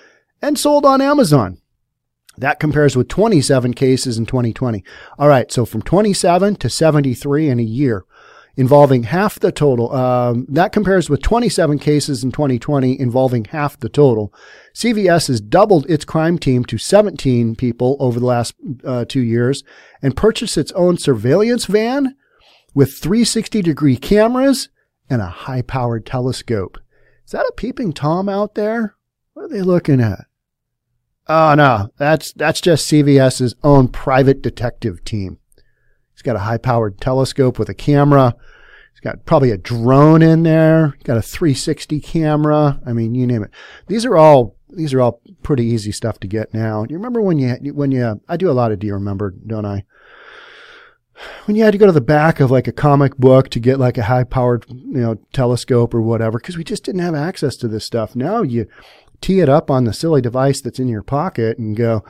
and 0.42 0.60
sold 0.60 0.86
on 0.86 1.02
Amazon 1.02 1.60
that 2.38 2.60
compares 2.60 2.96
with 2.96 3.08
27 3.08 3.74
cases 3.74 4.18
in 4.18 4.26
2020. 4.26 4.84
All 5.18 5.28
right, 5.28 5.52
so 5.52 5.66
from 5.66 5.82
27 5.82 6.56
to 6.58 6.70
73 6.70 7.50
in 7.50 7.60
a 7.60 7.64
year, 7.64 8.06
involving 8.58 9.04
half 9.04 9.40
the 9.40 9.52
total. 9.52 9.94
Um, 9.94 10.48
that 10.50 10.74
compares 10.74 11.10
with 11.10 11.22
27 11.22 11.78
cases 11.78 12.24
in 12.24 12.32
2020 12.32 13.00
involving 13.00 13.46
half 13.46 13.80
the 13.80 13.88
total. 13.88 14.34
CVS 14.74 15.28
has 15.28 15.40
doubled 15.40 15.90
its 15.90 16.04
crime 16.04 16.40
team 16.40 16.66
to 16.66 16.78
17 16.78 17.56
people 17.56 17.96
over 18.00 18.20
the 18.20 18.26
last 18.26 18.56
uh, 18.84 19.06
two 19.06 19.22
years 19.22 19.64
and 20.02 20.18
purchased 20.18 20.58
its 20.58 20.72
own 20.74 20.98
surveillance 20.98 21.66
van 21.66 22.16
with 22.74 22.98
360 22.98 23.62
degree 23.62 23.96
cameras 23.96 24.70
and 25.10 25.22
a 25.22 25.28
high 25.28 25.62
powered 25.62 26.06
telescope. 26.06 26.80
Is 27.26 27.32
that 27.32 27.46
a 27.48 27.54
peeping 27.56 27.94
Tom 27.94 28.28
out 28.28 28.56
there? 28.56 28.96
What 29.34 29.46
are 29.46 29.50
they 29.50 29.62
looking 29.62 30.02
at? 30.02 30.26
Oh 31.30 31.54
no, 31.56 31.90
that's 31.98 32.32
that's 32.34 32.62
just 32.62 32.90
CVS's 32.90 33.54
own 33.62 33.90
private 33.90 34.42
detective 34.42 35.04
team. 35.04 35.40
He's 36.18 36.24
got 36.24 36.36
a 36.36 36.40
high-powered 36.40 37.00
telescope 37.00 37.60
with 37.60 37.70
a 37.70 37.76
camera. 37.76 38.36
He's 38.92 39.02
got 39.02 39.24
probably 39.28 39.52
a 39.52 39.58
drone 39.58 40.24
in 40.24 40.42
there. 40.42 40.96
He's 40.98 41.04
got 41.04 41.18
a 41.18 41.22
360 41.22 42.00
camera. 42.00 42.82
I 42.88 42.92
mean, 42.92 43.14
you 43.14 43.28
name 43.28 43.44
it. 43.44 43.52
These 43.86 44.04
are 44.04 44.18
all 44.18 44.56
these 44.70 44.96
are 44.96 45.02
all 45.02 45.22
pretty 45.44 45.64
easy 45.64 45.92
stuff 45.92 46.20
to 46.22 46.28
get 46.28 46.56
now. 46.56 46.88
You 46.90 46.96
remember 46.96 47.22
when 47.22 47.38
you 47.38 47.52
when 47.72 47.92
you 47.92 48.20
I 48.28 48.36
do 48.36 48.50
a 48.50 48.54
lot 48.54 48.72
of 48.72 48.80
do 48.80 48.88
you 48.88 48.96
remember, 48.96 49.30
don't 49.30 49.68
I? 49.68 49.86
When 51.46 51.56
you 51.56 51.64
had 51.64 51.74
to 51.74 51.78
go 51.78 51.86
to 51.86 51.92
the 51.92 52.02
back 52.02 52.40
of 52.40 52.50
like 52.50 52.68
a 52.68 52.72
comic 52.72 53.16
book 53.18 53.50
to 53.50 53.60
get 53.60 53.80
like 53.80 54.00
a 54.00 54.04
high 54.06 54.24
powered, 54.24 54.66
you 54.70 55.02
know, 55.02 55.20
telescope 55.34 55.94
or 55.94 56.02
whatever, 56.02 56.40
because 56.40 56.58
we 56.58 56.64
just 56.64 56.84
didn't 56.84 57.02
have 57.02 57.14
access 57.14 57.58
to 57.58 57.68
this 57.68 57.86
stuff. 57.86 58.16
Now 58.16 58.42
you 58.42 58.68
tee 59.22 59.40
it 59.40 59.50
up 59.50 59.70
on 59.70 59.84
the 59.84 59.94
silly 59.94 60.22
device 60.22 60.62
that's 60.62 60.80
in 60.80 60.88
your 60.88 61.04
pocket 61.04 61.60
and 61.60 61.78
go 61.78 62.04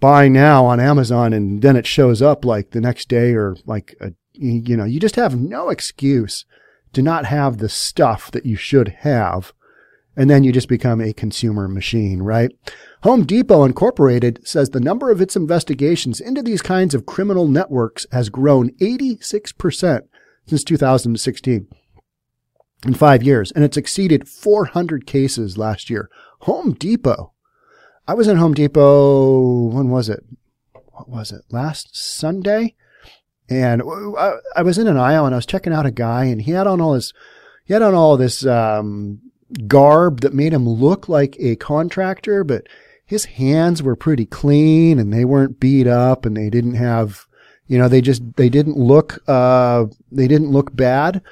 buy 0.00 0.28
now 0.28 0.64
on 0.66 0.80
Amazon. 0.80 1.32
And 1.32 1.62
then 1.62 1.76
it 1.76 1.86
shows 1.86 2.22
up 2.22 2.44
like 2.44 2.70
the 2.70 2.80
next 2.80 3.08
day 3.08 3.32
or 3.34 3.56
like, 3.66 3.94
a, 4.00 4.12
you 4.32 4.76
know, 4.76 4.84
you 4.84 5.00
just 5.00 5.16
have 5.16 5.38
no 5.38 5.68
excuse 5.68 6.44
to 6.92 7.02
not 7.02 7.26
have 7.26 7.58
the 7.58 7.68
stuff 7.68 8.30
that 8.30 8.46
you 8.46 8.56
should 8.56 8.88
have. 9.00 9.52
And 10.16 10.30
then 10.30 10.44
you 10.44 10.52
just 10.52 10.68
become 10.68 11.00
a 11.00 11.12
consumer 11.12 11.66
machine, 11.66 12.22
right? 12.22 12.52
Home 13.02 13.24
Depot 13.24 13.64
Incorporated 13.64 14.46
says 14.46 14.70
the 14.70 14.80
number 14.80 15.10
of 15.10 15.20
its 15.20 15.36
investigations 15.36 16.20
into 16.20 16.40
these 16.40 16.62
kinds 16.62 16.94
of 16.94 17.04
criminal 17.04 17.48
networks 17.48 18.06
has 18.12 18.28
grown 18.28 18.70
86% 18.80 20.02
since 20.46 20.64
2016 20.64 21.66
in 22.86 22.94
five 22.94 23.22
years, 23.22 23.50
and 23.52 23.64
it's 23.64 23.76
exceeded 23.76 24.28
400 24.28 25.06
cases 25.06 25.58
last 25.58 25.90
year. 25.90 26.08
Home 26.40 26.72
Depot. 26.72 27.33
I 28.06 28.12
was 28.12 28.28
in 28.28 28.36
Home 28.36 28.52
Depot, 28.52 29.68
when 29.68 29.88
was 29.88 30.10
it? 30.10 30.24
What 30.92 31.08
was 31.08 31.32
it? 31.32 31.42
Last 31.50 31.96
Sunday? 31.96 32.74
And 33.48 33.82
I 33.82 34.62
was 34.62 34.76
in 34.76 34.86
an 34.86 34.98
aisle 34.98 35.24
and 35.24 35.34
I 35.34 35.38
was 35.38 35.46
checking 35.46 35.72
out 35.72 35.86
a 35.86 35.90
guy 35.90 36.24
and 36.24 36.42
he 36.42 36.50
had 36.50 36.66
on 36.66 36.82
all 36.82 36.94
his, 36.94 37.14
he 37.64 37.72
had 37.72 37.82
on 37.82 37.94
all 37.94 38.18
this, 38.18 38.44
um, 38.44 39.20
garb 39.66 40.20
that 40.20 40.34
made 40.34 40.52
him 40.52 40.68
look 40.68 41.08
like 41.08 41.36
a 41.38 41.56
contractor, 41.56 42.44
but 42.44 42.66
his 43.06 43.24
hands 43.24 43.82
were 43.82 43.96
pretty 43.96 44.26
clean 44.26 44.98
and 44.98 45.10
they 45.12 45.24
weren't 45.24 45.60
beat 45.60 45.86
up 45.86 46.26
and 46.26 46.36
they 46.36 46.50
didn't 46.50 46.74
have, 46.74 47.26
you 47.66 47.78
know, 47.78 47.88
they 47.88 48.02
just, 48.02 48.36
they 48.36 48.50
didn't 48.50 48.76
look, 48.76 49.18
uh, 49.28 49.86
they 50.12 50.28
didn't 50.28 50.50
look 50.50 50.76
bad 50.76 51.22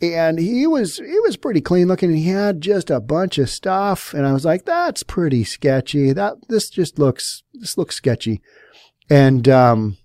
and 0.00 0.38
he 0.38 0.66
was 0.66 0.96
he 0.96 1.20
was 1.20 1.36
pretty 1.36 1.60
clean 1.60 1.88
looking 1.88 2.10
and 2.10 2.18
he 2.18 2.28
had 2.28 2.60
just 2.60 2.90
a 2.90 3.00
bunch 3.00 3.38
of 3.38 3.50
stuff 3.50 4.14
and 4.14 4.26
I 4.26 4.32
was 4.32 4.44
like 4.44 4.64
that's 4.64 5.02
pretty 5.02 5.44
sketchy. 5.44 6.12
That 6.12 6.48
this 6.48 6.70
just 6.70 6.98
looks 6.98 7.42
this 7.52 7.76
looks 7.76 7.96
sketchy. 7.96 8.40
And 9.10 9.48
um 9.48 9.98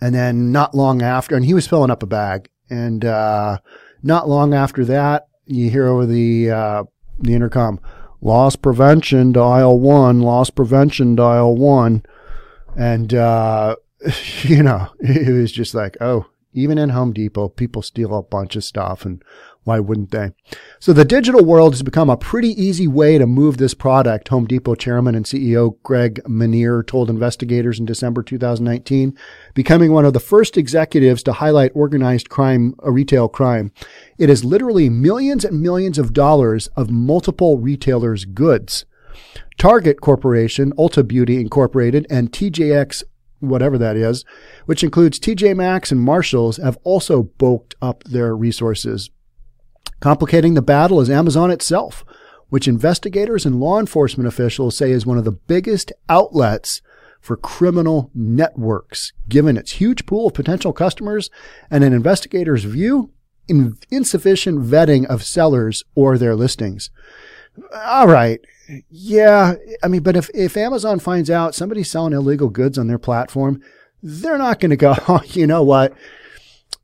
and 0.00 0.14
then 0.14 0.52
not 0.52 0.74
long 0.74 1.02
after 1.02 1.34
and 1.34 1.44
he 1.44 1.54
was 1.54 1.66
filling 1.66 1.90
up 1.90 2.02
a 2.02 2.06
bag 2.06 2.48
and 2.70 3.04
uh 3.04 3.58
not 4.02 4.28
long 4.28 4.54
after 4.54 4.84
that 4.84 5.26
you 5.46 5.70
hear 5.70 5.86
over 5.86 6.06
the 6.06 6.50
uh 6.50 6.84
the 7.18 7.34
intercom 7.34 7.80
loss 8.20 8.56
prevention 8.56 9.32
dial 9.32 9.78
1 9.78 10.20
loss 10.20 10.50
prevention 10.50 11.14
dial 11.14 11.56
1 11.56 12.02
and 12.76 13.14
uh 13.14 13.74
you 14.42 14.62
know 14.62 14.88
it 15.00 15.32
was 15.32 15.50
just 15.50 15.74
like 15.74 15.96
oh 16.00 16.26
even 16.56 16.78
in 16.78 16.88
Home 16.88 17.12
Depot, 17.12 17.48
people 17.48 17.82
steal 17.82 18.16
a 18.16 18.22
bunch 18.22 18.56
of 18.56 18.64
stuff 18.64 19.04
and 19.04 19.22
why 19.64 19.78
wouldn't 19.80 20.12
they? 20.12 20.30
So 20.78 20.92
the 20.92 21.04
digital 21.04 21.44
world 21.44 21.74
has 21.74 21.82
become 21.82 22.08
a 22.08 22.16
pretty 22.16 22.50
easy 22.50 22.86
way 22.86 23.18
to 23.18 23.26
move 23.26 23.56
this 23.56 23.74
product, 23.74 24.28
Home 24.28 24.46
Depot 24.46 24.76
chairman 24.76 25.14
and 25.14 25.26
CEO 25.26 25.76
Greg 25.82 26.22
Menear 26.24 26.86
told 26.86 27.10
investigators 27.10 27.80
in 27.80 27.84
December 27.84 28.22
2019, 28.22 29.18
becoming 29.54 29.92
one 29.92 30.04
of 30.04 30.12
the 30.12 30.20
first 30.20 30.56
executives 30.56 31.22
to 31.24 31.34
highlight 31.34 31.72
organized 31.74 32.28
crime, 32.30 32.74
a 32.84 32.92
retail 32.92 33.28
crime. 33.28 33.72
It 34.18 34.30
is 34.30 34.44
literally 34.44 34.88
millions 34.88 35.44
and 35.44 35.60
millions 35.60 35.98
of 35.98 36.12
dollars 36.12 36.68
of 36.68 36.88
multiple 36.88 37.58
retailers' 37.58 38.24
goods. 38.24 38.84
Target 39.58 40.00
Corporation, 40.00 40.72
Ulta 40.74 41.06
Beauty 41.06 41.40
Incorporated, 41.40 42.06
and 42.08 42.30
TJX 42.30 43.02
whatever 43.40 43.78
that 43.78 43.96
is, 43.96 44.24
which 44.66 44.84
includes 44.84 45.18
TJ 45.18 45.56
Maxx 45.56 45.92
and 45.92 46.00
Marshalls, 46.00 46.56
have 46.58 46.78
also 46.84 47.24
bulked 47.24 47.74
up 47.80 48.04
their 48.04 48.34
resources. 48.34 49.10
Complicating 50.00 50.54
the 50.54 50.62
battle 50.62 51.00
is 51.00 51.10
Amazon 51.10 51.50
itself, 51.50 52.04
which 52.48 52.68
investigators 52.68 53.44
and 53.44 53.60
law 53.60 53.78
enforcement 53.78 54.28
officials 54.28 54.76
say 54.76 54.90
is 54.90 55.06
one 55.06 55.18
of 55.18 55.24
the 55.24 55.32
biggest 55.32 55.92
outlets 56.08 56.80
for 57.20 57.36
criminal 57.36 58.10
networks, 58.14 59.12
given 59.28 59.56
its 59.56 59.72
huge 59.72 60.06
pool 60.06 60.28
of 60.28 60.34
potential 60.34 60.72
customers 60.72 61.28
and 61.70 61.82
an 61.82 61.92
investigator's 61.92 62.64
view, 62.64 63.10
in 63.48 63.76
insufficient 63.90 64.60
vetting 64.60 65.06
of 65.06 65.22
sellers 65.22 65.84
or 65.94 66.18
their 66.18 66.34
listings. 66.34 66.90
All 67.74 68.06
right, 68.06 68.40
yeah, 68.90 69.54
I 69.82 69.88
mean, 69.88 70.02
but 70.02 70.16
if, 70.16 70.30
if 70.34 70.56
Amazon 70.56 70.98
finds 70.98 71.30
out 71.30 71.54
somebody's 71.54 71.90
selling 71.90 72.12
illegal 72.12 72.48
goods 72.48 72.78
on 72.78 72.86
their 72.86 72.98
platform, 72.98 73.62
they're 74.02 74.38
not 74.38 74.60
going 74.60 74.70
to 74.70 74.76
go, 74.76 74.94
oh, 75.08 75.22
you 75.26 75.46
know 75.46 75.62
what? 75.62 75.94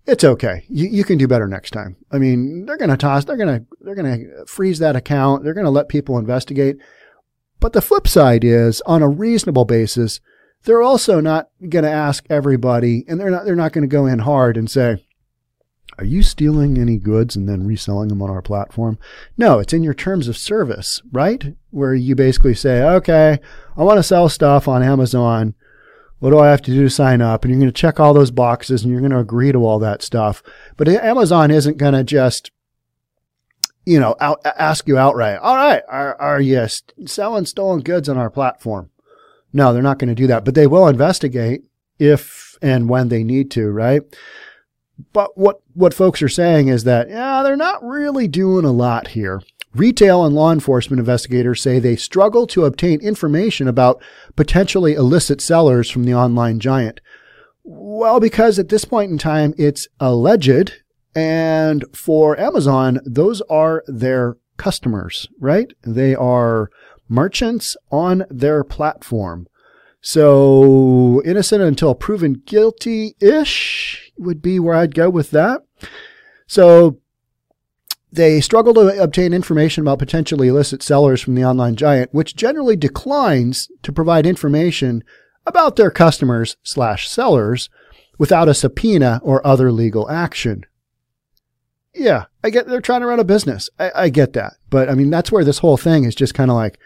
It's 0.06 0.24
okay. 0.24 0.64
You, 0.68 0.88
you 0.88 1.04
can 1.04 1.18
do 1.18 1.28
better 1.28 1.46
next 1.46 1.70
time. 1.70 1.96
I 2.10 2.18
mean, 2.18 2.66
they're 2.66 2.76
going 2.76 2.90
to 2.90 2.96
toss, 2.96 3.24
they're 3.24 3.36
going 3.36 3.60
to, 3.60 3.66
they're 3.80 3.94
going 3.94 4.20
to 4.20 4.46
freeze 4.46 4.80
that 4.80 4.96
account. 4.96 5.44
They're 5.44 5.54
going 5.54 5.64
to 5.64 5.70
let 5.70 5.88
people 5.88 6.18
investigate. 6.18 6.78
But 7.60 7.72
the 7.72 7.82
flip 7.82 8.08
side 8.08 8.42
is 8.42 8.80
on 8.82 9.02
a 9.02 9.08
reasonable 9.08 9.64
basis, 9.64 10.20
they're 10.64 10.82
also 10.82 11.20
not 11.20 11.48
going 11.68 11.84
to 11.84 11.90
ask 11.90 12.24
everybody 12.28 13.04
and 13.06 13.20
they're 13.20 13.30
not, 13.30 13.44
they're 13.44 13.54
not 13.54 13.72
going 13.72 13.82
to 13.82 13.88
go 13.88 14.06
in 14.06 14.20
hard 14.20 14.56
and 14.56 14.68
say, 14.70 15.04
are 15.99 16.04
you 16.04 16.22
stealing 16.22 16.78
any 16.78 16.96
goods 16.96 17.37
and 17.37 17.49
then 17.49 17.66
reselling 17.66 18.08
them 18.08 18.22
on 18.22 18.30
our 18.30 18.42
platform? 18.42 18.99
No, 19.37 19.58
it's 19.58 19.72
in 19.72 19.82
your 19.82 19.94
terms 19.94 20.26
of 20.26 20.38
service, 20.38 21.02
right? 21.12 21.54
Where 21.70 21.94
you 21.94 22.14
basically 22.14 22.54
say, 22.54 22.82
okay, 22.82 23.38
I 23.76 23.82
want 23.82 23.99
to 23.99 24.02
sell 24.02 24.28
stuff 24.28 24.68
on 24.68 24.82
Amazon. 24.82 25.54
What 26.18 26.30
do 26.30 26.38
I 26.38 26.50
have 26.50 26.62
to 26.62 26.70
do 26.70 26.82
to 26.82 26.90
sign 26.90 27.20
up? 27.20 27.44
And 27.44 27.50
you're 27.50 27.61
going 27.61 27.72
to 27.72 27.80
check 27.80 28.00
all 28.00 28.14
those 28.14 28.30
boxes 28.30 28.82
and 28.82 28.92
you're 28.92 29.00
going 29.00 29.12
to 29.12 29.18
agree 29.18 29.52
to 29.52 29.58
all 29.58 29.78
that 29.80 30.02
stuff. 30.02 30.42
But 30.76 30.88
Amazon 30.88 31.50
isn't 31.50 31.78
going 31.78 31.94
to 31.94 32.04
just, 32.04 32.50
you 33.84 34.00
know, 34.00 34.16
out, 34.20 34.40
ask 34.44 34.87
you 34.88 34.96
outright, 34.96 35.38
all 35.40 35.56
right, 35.56 35.82
are, 35.88 36.14
are 36.20 36.40
you 36.40 36.66
selling 37.06 37.44
stolen 37.44 37.80
goods 37.80 38.08
on 38.08 38.16
our 38.16 38.30
platform? 38.30 38.90
No, 39.52 39.72
they're 39.72 39.82
not 39.82 39.99
going 39.99 40.08
to 40.08 40.14
do 40.14 40.28
that, 40.28 40.44
but 40.44 40.54
they 40.54 40.66
will 40.66 40.87
investigate 40.87 41.64
if 41.99 42.56
and 42.62 42.88
when 42.88 43.08
they 43.08 43.25
need 43.25 43.50
to, 43.50 43.68
right? 43.70 44.02
But 45.12 45.37
what, 45.37 45.61
what 45.75 45.94
folks 45.94 46.22
are 46.22 46.28
saying 46.28 46.68
is 46.68 46.84
that, 46.84 47.08
yeah, 47.08 47.42
they're 47.42 47.56
not 47.56 47.82
really 47.84 48.28
doing 48.28 48.64
a 48.64 48.72
lot 48.72 49.08
here. 49.08 49.42
Retail 49.75 50.25
and 50.25 50.34
law 50.34 50.52
enforcement 50.52 51.00
investigators 51.00 51.62
say 51.62 51.78
they 51.78 51.96
struggle 51.96 52.46
to 52.49 52.66
obtain 52.66 53.00
information 53.00 53.66
about 53.66 54.02
potentially 54.37 54.92
illicit 54.94 55.40
sellers 55.40 55.90
from 55.90 56.04
the 56.04 56.14
online 56.14 56.61
giant. 56.61 57.00
Well, 57.64 58.20
because 58.20 58.58
at 58.58 58.68
this 58.68 58.84
point 58.84 59.11
in 59.11 59.18
time, 59.18 59.54
it's 59.56 59.88
alleged. 59.99 60.72
And 61.14 61.84
for 61.94 62.38
Amazon, 62.38 63.00
those 63.04 63.40
are 63.42 63.82
their 63.87 64.37
customers, 64.56 65.28
right? 65.40 65.72
They 65.82 66.14
are 66.14 66.70
merchants 67.08 67.76
on 67.90 68.25
their 68.30 68.64
platform. 68.64 69.46
So 70.02 71.23
innocent 71.25 71.62
until 71.62 71.94
proven 71.94 72.42
guilty 72.44 73.14
ish 73.21 74.12
would 74.18 74.42
be 74.42 74.59
where 74.59 74.75
I'd 74.75 74.97
go 74.97 75.09
with 75.09 75.30
that. 75.30 75.62
So 76.47 76.99
they 78.11 78.40
struggle 78.40 78.75
to 78.75 79.02
obtain 79.02 79.32
information 79.32 79.82
about 79.82 80.00
potentially 80.00 80.49
illicit 80.49 80.82
sellers 80.82 81.23
from 81.23 81.37
the 81.37 81.44
online 81.44 81.76
giant, 81.76 82.12
which 82.12 82.37
generally 82.37 82.76
declines 82.76 83.71
to 83.82 83.92
provide 83.92 84.26
information 84.26 85.04
about 85.47 85.76
their 85.76 85.90
customers 85.90 86.56
slash 86.62 87.09
sellers 87.09 87.71
without 88.18 88.49
a 88.49 88.54
subpoena 88.54 89.21
or 89.23 89.44
other 89.47 89.73
legal 89.73 90.11
action. 90.11 90.66
Yeah, 91.94 92.26
I 92.42 92.50
get 92.50 92.66
they're 92.66 92.80
trying 92.80 93.00
to 93.02 93.06
run 93.06 93.21
a 93.21 93.25
business. 93.25 93.71
I, 93.78 93.90
I 93.94 94.09
get 94.09 94.32
that. 94.32 94.54
But 94.68 94.88
I 94.88 94.94
mean, 94.94 95.11
that's 95.11 95.30
where 95.30 95.44
this 95.44 95.59
whole 95.59 95.76
thing 95.76 96.04
is 96.04 96.14
just 96.14 96.35
kind 96.35 96.50
of 96.50 96.56
like, 96.56 96.78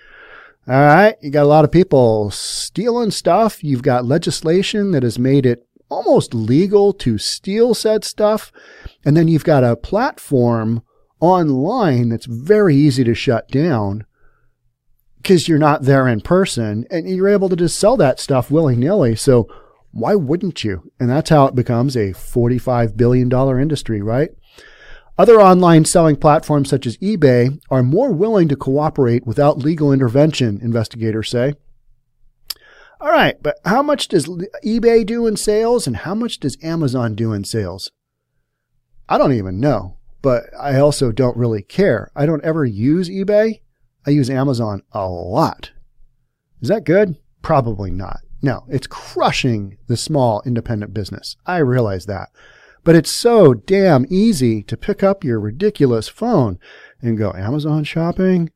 all 0.69 0.81
right, 0.81 1.15
you 1.23 1.31
got 1.31 1.45
a 1.45 1.49
lot 1.49 1.65
of 1.65 1.71
people 1.71 2.31
stealing 2.31 3.13
stuff. 3.13 3.63
You've 3.63 3.83
got 3.83 4.05
legislation 4.05 4.91
that 4.91 5.05
has 5.05 5.19
made 5.19 5.47
it 5.47 5.67
almost 5.89 6.35
legal 6.35 6.93
to 6.93 7.19
steal 7.19 7.73
said 7.75 8.05
stuff. 8.05 8.51
And 9.05 9.17
then 9.17 9.29
you've 9.29 9.45
got 9.45 9.63
a 9.63 9.77
platform 9.77 10.83
online 11.21 12.09
that's 12.09 12.27
very 12.27 12.75
easy 12.75 13.05
to 13.05 13.15
shut 13.15 13.49
down 13.49 14.07
because 15.19 15.49
you're 15.49 15.59
not 15.59 15.83
there 15.83 16.09
in 16.09 16.21
person 16.21 16.85
and 16.91 17.09
you're 17.09 17.29
able 17.29 17.49
to 17.49 17.57
just 17.57 17.79
sell 17.79 17.97
that 17.99 18.19
stuff 18.19 18.51
willy 18.51 18.77
nilly. 18.77 19.15
So 19.15 19.49
why 19.93 20.15
wouldn't 20.15 20.65
you? 20.65 20.91
And 21.01 21.09
that's 21.09 21.31
how 21.31 21.47
it 21.47 21.55
becomes 21.55 21.97
a 21.97 22.13
$45 22.13 22.97
billion 22.97 23.33
industry, 23.33 24.03
right? 24.03 24.31
Other 25.19 25.41
online 25.41 25.87
selling 25.87 26.17
platforms 26.17 26.69
such 26.69 26.87
as 26.87 26.99
eBay 26.99 27.59
are 27.71 27.83
more 27.83 28.13
willing 28.13 28.49
to 28.49 28.57
cooperate 28.57 29.27
without 29.27 29.59
legal 29.59 29.93
intervention, 29.93 30.61
investigators 30.61 31.31
say. 31.31 31.55
All 33.01 33.11
right, 33.11 33.43
but 33.43 33.57
how 33.65 33.83
much 33.83 34.09
does 34.09 34.27
eBay 34.65 35.07
do 35.07 35.27
in 35.27 35.37
sales 35.37 35.87
and 35.87 35.99
how 35.99 36.15
much 36.15 36.39
does 36.39 36.59
Amazon 36.63 37.15
do 37.15 37.33
in 37.33 37.45
sales? 37.45 37.91
I 39.09 39.17
don't 39.17 39.33
even 39.33 39.61
know, 39.61 39.97
but 40.21 40.45
I 40.59 40.79
also 40.79 41.13
don't 41.13 41.37
really 41.37 41.63
care. 41.63 42.11
I 42.15 42.27
don't 42.27 42.45
ever 42.45 42.65
use 42.65 43.09
eBay. 43.09 43.61
I 44.07 44.11
use 44.11 44.29
Amazon 44.29 44.83
a 44.93 45.09
lot. 45.09 45.71
Is 46.61 46.69
that 46.69 46.85
good? 46.85 47.17
Probably 47.43 47.91
not. 47.91 48.21
No, 48.43 48.65
it's 48.69 48.87
crushing 48.87 49.79
the 49.87 49.97
small 49.97 50.43
independent 50.45 50.93
business. 50.93 51.37
I 51.47 51.59
realize 51.59 52.07
that. 52.07 52.31
But 52.87 52.95
it's 52.95 53.11
so 53.11 53.53
damn 53.53 54.07
easy 54.09 54.63
to 54.63 54.77
pick 54.77 55.03
up 55.03 55.25
your 55.25 55.41
ridiculous 55.41 56.07
phone 56.07 56.61
and 57.03 57.19
go 57.19 57.33
Amazon 57.33 57.83
shopping. 57.83 58.53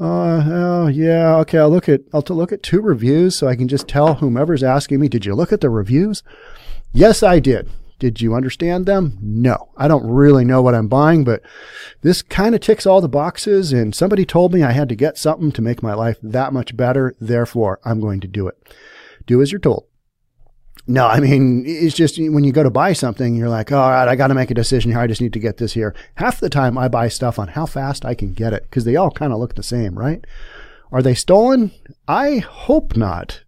Uh, 0.00 0.42
oh, 0.46 0.86
yeah. 0.86 1.36
Okay. 1.36 1.58
I'll 1.58 1.68
look 1.68 1.86
at, 1.86 2.00
I'll 2.14 2.24
look 2.30 2.52
at 2.52 2.62
two 2.62 2.80
reviews 2.80 3.36
so 3.36 3.46
I 3.46 3.54
can 3.54 3.68
just 3.68 3.86
tell 3.86 4.14
whomever's 4.14 4.62
asking 4.62 4.98
me, 5.00 5.08
did 5.08 5.26
you 5.26 5.34
look 5.34 5.52
at 5.52 5.60
the 5.60 5.68
reviews? 5.68 6.22
Yes, 6.94 7.22
I 7.22 7.38
did. 7.38 7.68
Did 7.98 8.22
you 8.22 8.34
understand 8.34 8.86
them? 8.86 9.18
No. 9.20 9.68
I 9.76 9.88
don't 9.88 10.10
really 10.10 10.46
know 10.46 10.62
what 10.62 10.74
I'm 10.74 10.88
buying, 10.88 11.22
but 11.22 11.42
this 12.00 12.22
kind 12.22 12.54
of 12.54 12.62
ticks 12.62 12.86
all 12.86 13.02
the 13.02 13.10
boxes 13.10 13.74
and 13.74 13.94
somebody 13.94 14.24
told 14.24 14.54
me 14.54 14.62
I 14.62 14.72
had 14.72 14.88
to 14.88 14.96
get 14.96 15.18
something 15.18 15.52
to 15.52 15.60
make 15.60 15.82
my 15.82 15.92
life 15.92 16.16
that 16.22 16.54
much 16.54 16.78
better. 16.78 17.14
Therefore, 17.20 17.78
I'm 17.84 18.00
going 18.00 18.20
to 18.20 18.26
do 18.26 18.48
it. 18.48 18.56
Do 19.26 19.42
as 19.42 19.52
you're 19.52 19.58
told. 19.58 19.84
No, 20.88 21.06
I 21.06 21.18
mean, 21.18 21.64
it's 21.66 21.96
just 21.96 22.16
when 22.18 22.44
you 22.44 22.52
go 22.52 22.62
to 22.62 22.70
buy 22.70 22.92
something, 22.92 23.34
you're 23.34 23.48
like, 23.48 23.72
all 23.72 23.90
right, 23.90 24.06
I 24.06 24.14
got 24.14 24.28
to 24.28 24.34
make 24.34 24.52
a 24.52 24.54
decision 24.54 24.92
here. 24.92 25.00
I 25.00 25.08
just 25.08 25.20
need 25.20 25.32
to 25.32 25.40
get 25.40 25.56
this 25.56 25.72
here. 25.72 25.94
Half 26.14 26.38
the 26.38 26.48
time 26.48 26.78
I 26.78 26.86
buy 26.86 27.08
stuff 27.08 27.40
on 27.40 27.48
how 27.48 27.66
fast 27.66 28.04
I 28.04 28.14
can 28.14 28.32
get 28.32 28.52
it 28.52 28.62
because 28.64 28.84
they 28.84 28.94
all 28.94 29.10
kind 29.10 29.32
of 29.32 29.40
look 29.40 29.56
the 29.56 29.64
same, 29.64 29.98
right? 29.98 30.24
Are 30.92 31.02
they 31.02 31.14
stolen? 31.14 31.72
I 32.06 32.38
hope 32.38 32.96
not. 32.96 33.42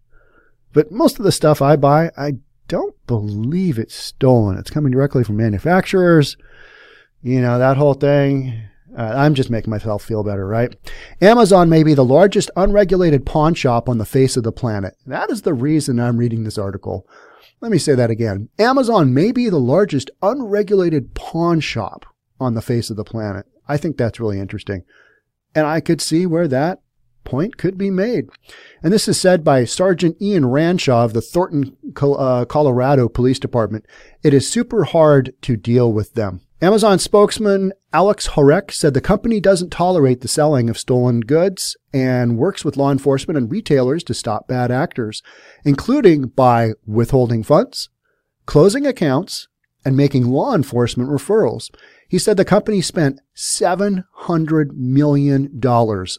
But 0.73 0.91
most 0.91 1.17
of 1.17 1.23
the 1.23 1.31
stuff 1.31 1.61
I 1.61 1.77
buy, 1.77 2.11
I 2.17 2.33
don't 2.67 2.95
believe 3.07 3.79
it's 3.79 3.95
stolen. 3.95 4.57
It's 4.57 4.69
coming 4.69 4.91
directly 4.91 5.23
from 5.23 5.37
manufacturers. 5.37 6.35
You 7.21 7.41
know, 7.41 7.57
that 7.57 7.77
whole 7.77 7.93
thing. 7.93 8.63
Uh, 8.97 9.13
I'm 9.15 9.33
just 9.33 9.49
making 9.49 9.69
myself 9.69 10.03
feel 10.03 10.23
better, 10.23 10.45
right? 10.45 10.75
Amazon 11.21 11.69
may 11.69 11.83
be 11.83 11.93
the 11.93 12.03
largest 12.03 12.51
unregulated 12.55 13.25
pawn 13.25 13.53
shop 13.53 13.87
on 13.87 13.97
the 13.97 14.05
face 14.05 14.35
of 14.35 14.43
the 14.43 14.51
planet. 14.51 14.95
That 15.05 15.29
is 15.29 15.43
the 15.43 15.53
reason 15.53 15.99
I'm 15.99 16.17
reading 16.17 16.43
this 16.43 16.57
article. 16.57 17.07
Let 17.61 17.71
me 17.71 17.77
say 17.77 17.95
that 17.95 18.09
again. 18.09 18.49
Amazon 18.57 19.13
may 19.13 19.31
be 19.31 19.49
the 19.49 19.59
largest 19.59 20.09
unregulated 20.21 21.13
pawn 21.13 21.59
shop 21.59 22.05
on 22.39 22.53
the 22.53 22.61
face 22.61 22.89
of 22.89 22.95
the 22.95 23.03
planet. 23.03 23.45
I 23.67 23.77
think 23.77 23.97
that's 23.97 24.19
really 24.19 24.39
interesting. 24.39 24.83
And 25.53 25.67
I 25.67 25.81
could 25.81 26.01
see 26.01 26.25
where 26.25 26.47
that 26.47 26.81
point 27.25 27.57
could 27.57 27.77
be 27.77 27.89
made. 27.89 28.29
And 28.81 28.93
this 28.93 29.07
is 29.07 29.19
said 29.19 29.43
by 29.43 29.65
Sergeant 29.65 30.17
Ian 30.21 30.45
Ranshaw 30.45 31.03
of 31.05 31.13
the 31.13 31.21
Thornton, 31.21 31.77
uh, 32.01 32.45
Colorado 32.45 33.09
Police 33.09 33.39
Department. 33.39 33.85
It 34.23 34.33
is 34.33 34.49
super 34.49 34.85
hard 34.85 35.33
to 35.43 35.57
deal 35.57 35.91
with 35.91 36.13
them. 36.13 36.41
Amazon 36.61 36.99
spokesman 36.99 37.71
Alex 37.93 38.29
Haurek 38.29 38.71
said 38.71 38.93
the 38.93 38.99
company 38.99 39.39
doesn't 39.39 39.69
tolerate 39.69 40.19
the 40.19 40.27
selling 40.27 40.69
of 40.69 40.77
stolen 40.77 41.21
goods 41.21 41.77
and 41.93 42.37
works 42.37 42.65
with 42.65 42.75
law 42.75 42.91
enforcement 42.91 43.37
and 43.37 43.49
retailers 43.49 44.03
to 44.03 44.13
stop 44.13 44.45
bad 44.49 44.69
actors, 44.69 45.23
including 45.63 46.27
by 46.27 46.73
withholding 46.85 47.43
funds, 47.43 47.87
closing 48.45 48.85
accounts, 48.85 49.47
and 49.85 49.95
making 49.95 50.27
law 50.27 50.53
enforcement 50.53 51.09
referrals. 51.09 51.69
He 52.09 52.19
said 52.19 52.35
the 52.35 52.43
company 52.43 52.81
spent 52.81 53.21
$700 53.37 54.71
million 54.73 55.61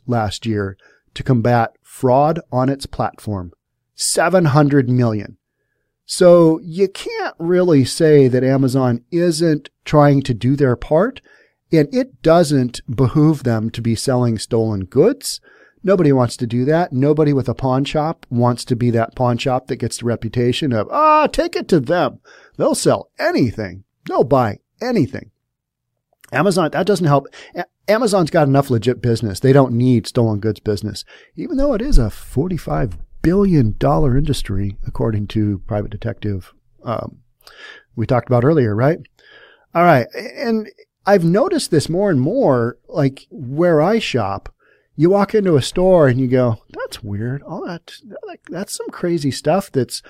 last 0.06 0.46
year 0.46 0.78
to 1.12 1.22
combat 1.22 1.76
fraud 1.82 2.40
on 2.50 2.70
its 2.70 2.86
platform. 2.86 3.52
700 3.94 4.88
million. 4.88 5.36
So 6.12 6.58
you 6.64 6.88
can't 6.88 7.36
really 7.38 7.84
say 7.84 8.26
that 8.26 8.42
Amazon 8.42 9.04
isn't 9.12 9.70
trying 9.84 10.22
to 10.22 10.34
do 10.34 10.56
their 10.56 10.74
part. 10.74 11.20
And 11.70 11.88
it 11.94 12.20
doesn't 12.20 12.80
behoove 12.92 13.44
them 13.44 13.70
to 13.70 13.80
be 13.80 13.94
selling 13.94 14.36
stolen 14.36 14.86
goods. 14.86 15.40
Nobody 15.84 16.10
wants 16.10 16.36
to 16.38 16.48
do 16.48 16.64
that. 16.64 16.92
Nobody 16.92 17.32
with 17.32 17.48
a 17.48 17.54
pawn 17.54 17.84
shop 17.84 18.26
wants 18.28 18.64
to 18.64 18.74
be 18.74 18.90
that 18.90 19.14
pawn 19.14 19.38
shop 19.38 19.68
that 19.68 19.76
gets 19.76 19.98
the 19.98 20.06
reputation 20.06 20.72
of, 20.72 20.88
ah, 20.90 21.28
take 21.28 21.54
it 21.54 21.68
to 21.68 21.78
them. 21.78 22.18
They'll 22.56 22.74
sell 22.74 23.12
anything. 23.16 23.84
They'll 24.08 24.24
buy 24.24 24.58
anything. 24.82 25.30
Amazon, 26.32 26.72
that 26.72 26.86
doesn't 26.86 27.06
help. 27.06 27.28
Amazon's 27.86 28.30
got 28.30 28.48
enough 28.48 28.68
legit 28.68 29.00
business. 29.00 29.38
They 29.38 29.52
don't 29.52 29.74
need 29.74 30.08
stolen 30.08 30.40
goods 30.40 30.58
business, 30.58 31.04
even 31.36 31.56
though 31.56 31.74
it 31.74 31.80
is 31.80 31.98
a 31.98 32.06
$45 32.10 32.98
billion 33.22 33.76
industry, 33.82 34.76
according 34.86 35.26
to 35.28 35.58
private 35.66 35.90
detective 35.90 36.52
um, 36.84 37.18
we 37.96 38.06
talked 38.06 38.28
about 38.28 38.44
earlier, 38.44 38.74
right? 38.74 38.98
All 39.74 39.84
right. 39.84 40.06
And 40.14 40.68
I've 41.06 41.24
noticed 41.24 41.70
this 41.70 41.88
more 41.88 42.10
and 42.10 42.20
more, 42.20 42.78
like 42.88 43.26
where 43.30 43.80
I 43.80 43.98
shop. 43.98 44.52
You 44.96 45.10
walk 45.10 45.34
into 45.34 45.56
a 45.56 45.62
store 45.62 46.08
and 46.08 46.20
you 46.20 46.28
go, 46.28 46.62
that's 46.70 47.02
weird. 47.02 47.42
All 47.42 47.64
that, 47.66 47.92
like, 48.26 48.42
that's 48.50 48.76
some 48.76 48.88
crazy 48.88 49.30
stuff 49.30 49.72
that's 49.72 50.02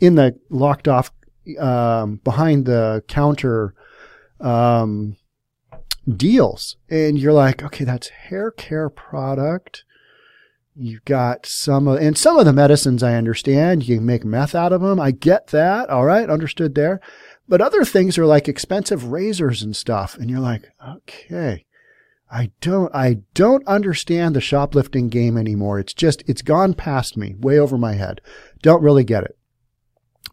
in 0.00 0.16
the 0.16 0.38
locked 0.50 0.88
off, 0.88 1.12
um, 1.58 2.16
behind 2.24 2.66
the 2.66 3.04
counter, 3.06 3.74
um, 4.40 5.16
deals. 6.08 6.76
And 6.90 7.18
you're 7.18 7.32
like, 7.32 7.62
okay, 7.62 7.84
that's 7.84 8.08
hair 8.08 8.50
care 8.50 8.88
product. 8.88 9.84
You've 10.74 11.04
got 11.04 11.44
some 11.44 11.86
of, 11.86 12.00
and 12.00 12.16
some 12.16 12.38
of 12.38 12.46
the 12.46 12.52
medicines 12.52 13.02
I 13.02 13.14
understand, 13.14 13.86
you 13.86 13.96
can 13.96 14.06
make 14.06 14.24
meth 14.24 14.54
out 14.54 14.72
of 14.72 14.80
them. 14.80 14.98
I 14.98 15.10
get 15.10 15.48
that. 15.48 15.90
All 15.90 16.04
right. 16.04 16.30
Understood 16.30 16.74
there. 16.74 17.00
But 17.46 17.60
other 17.60 17.84
things 17.84 18.16
are 18.16 18.26
like 18.26 18.48
expensive 18.48 19.12
razors 19.12 19.62
and 19.62 19.76
stuff. 19.76 20.16
And 20.16 20.30
you're 20.30 20.40
like, 20.40 20.70
okay, 20.86 21.66
I 22.30 22.52
don't, 22.62 22.94
I 22.94 23.18
don't 23.34 23.66
understand 23.66 24.34
the 24.34 24.40
shoplifting 24.40 25.10
game 25.10 25.36
anymore. 25.36 25.78
It's 25.78 25.92
just, 25.92 26.22
it's 26.26 26.40
gone 26.40 26.72
past 26.72 27.16
me, 27.18 27.34
way 27.38 27.58
over 27.58 27.76
my 27.76 27.94
head. 27.94 28.22
Don't 28.62 28.82
really 28.82 29.04
get 29.04 29.24
it. 29.24 29.36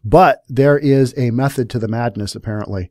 But 0.02 0.42
there 0.48 0.78
is 0.78 1.12
a 1.18 1.30
method 1.30 1.68
to 1.70 1.78
the 1.78 1.88
madness, 1.88 2.34
apparently. 2.34 2.90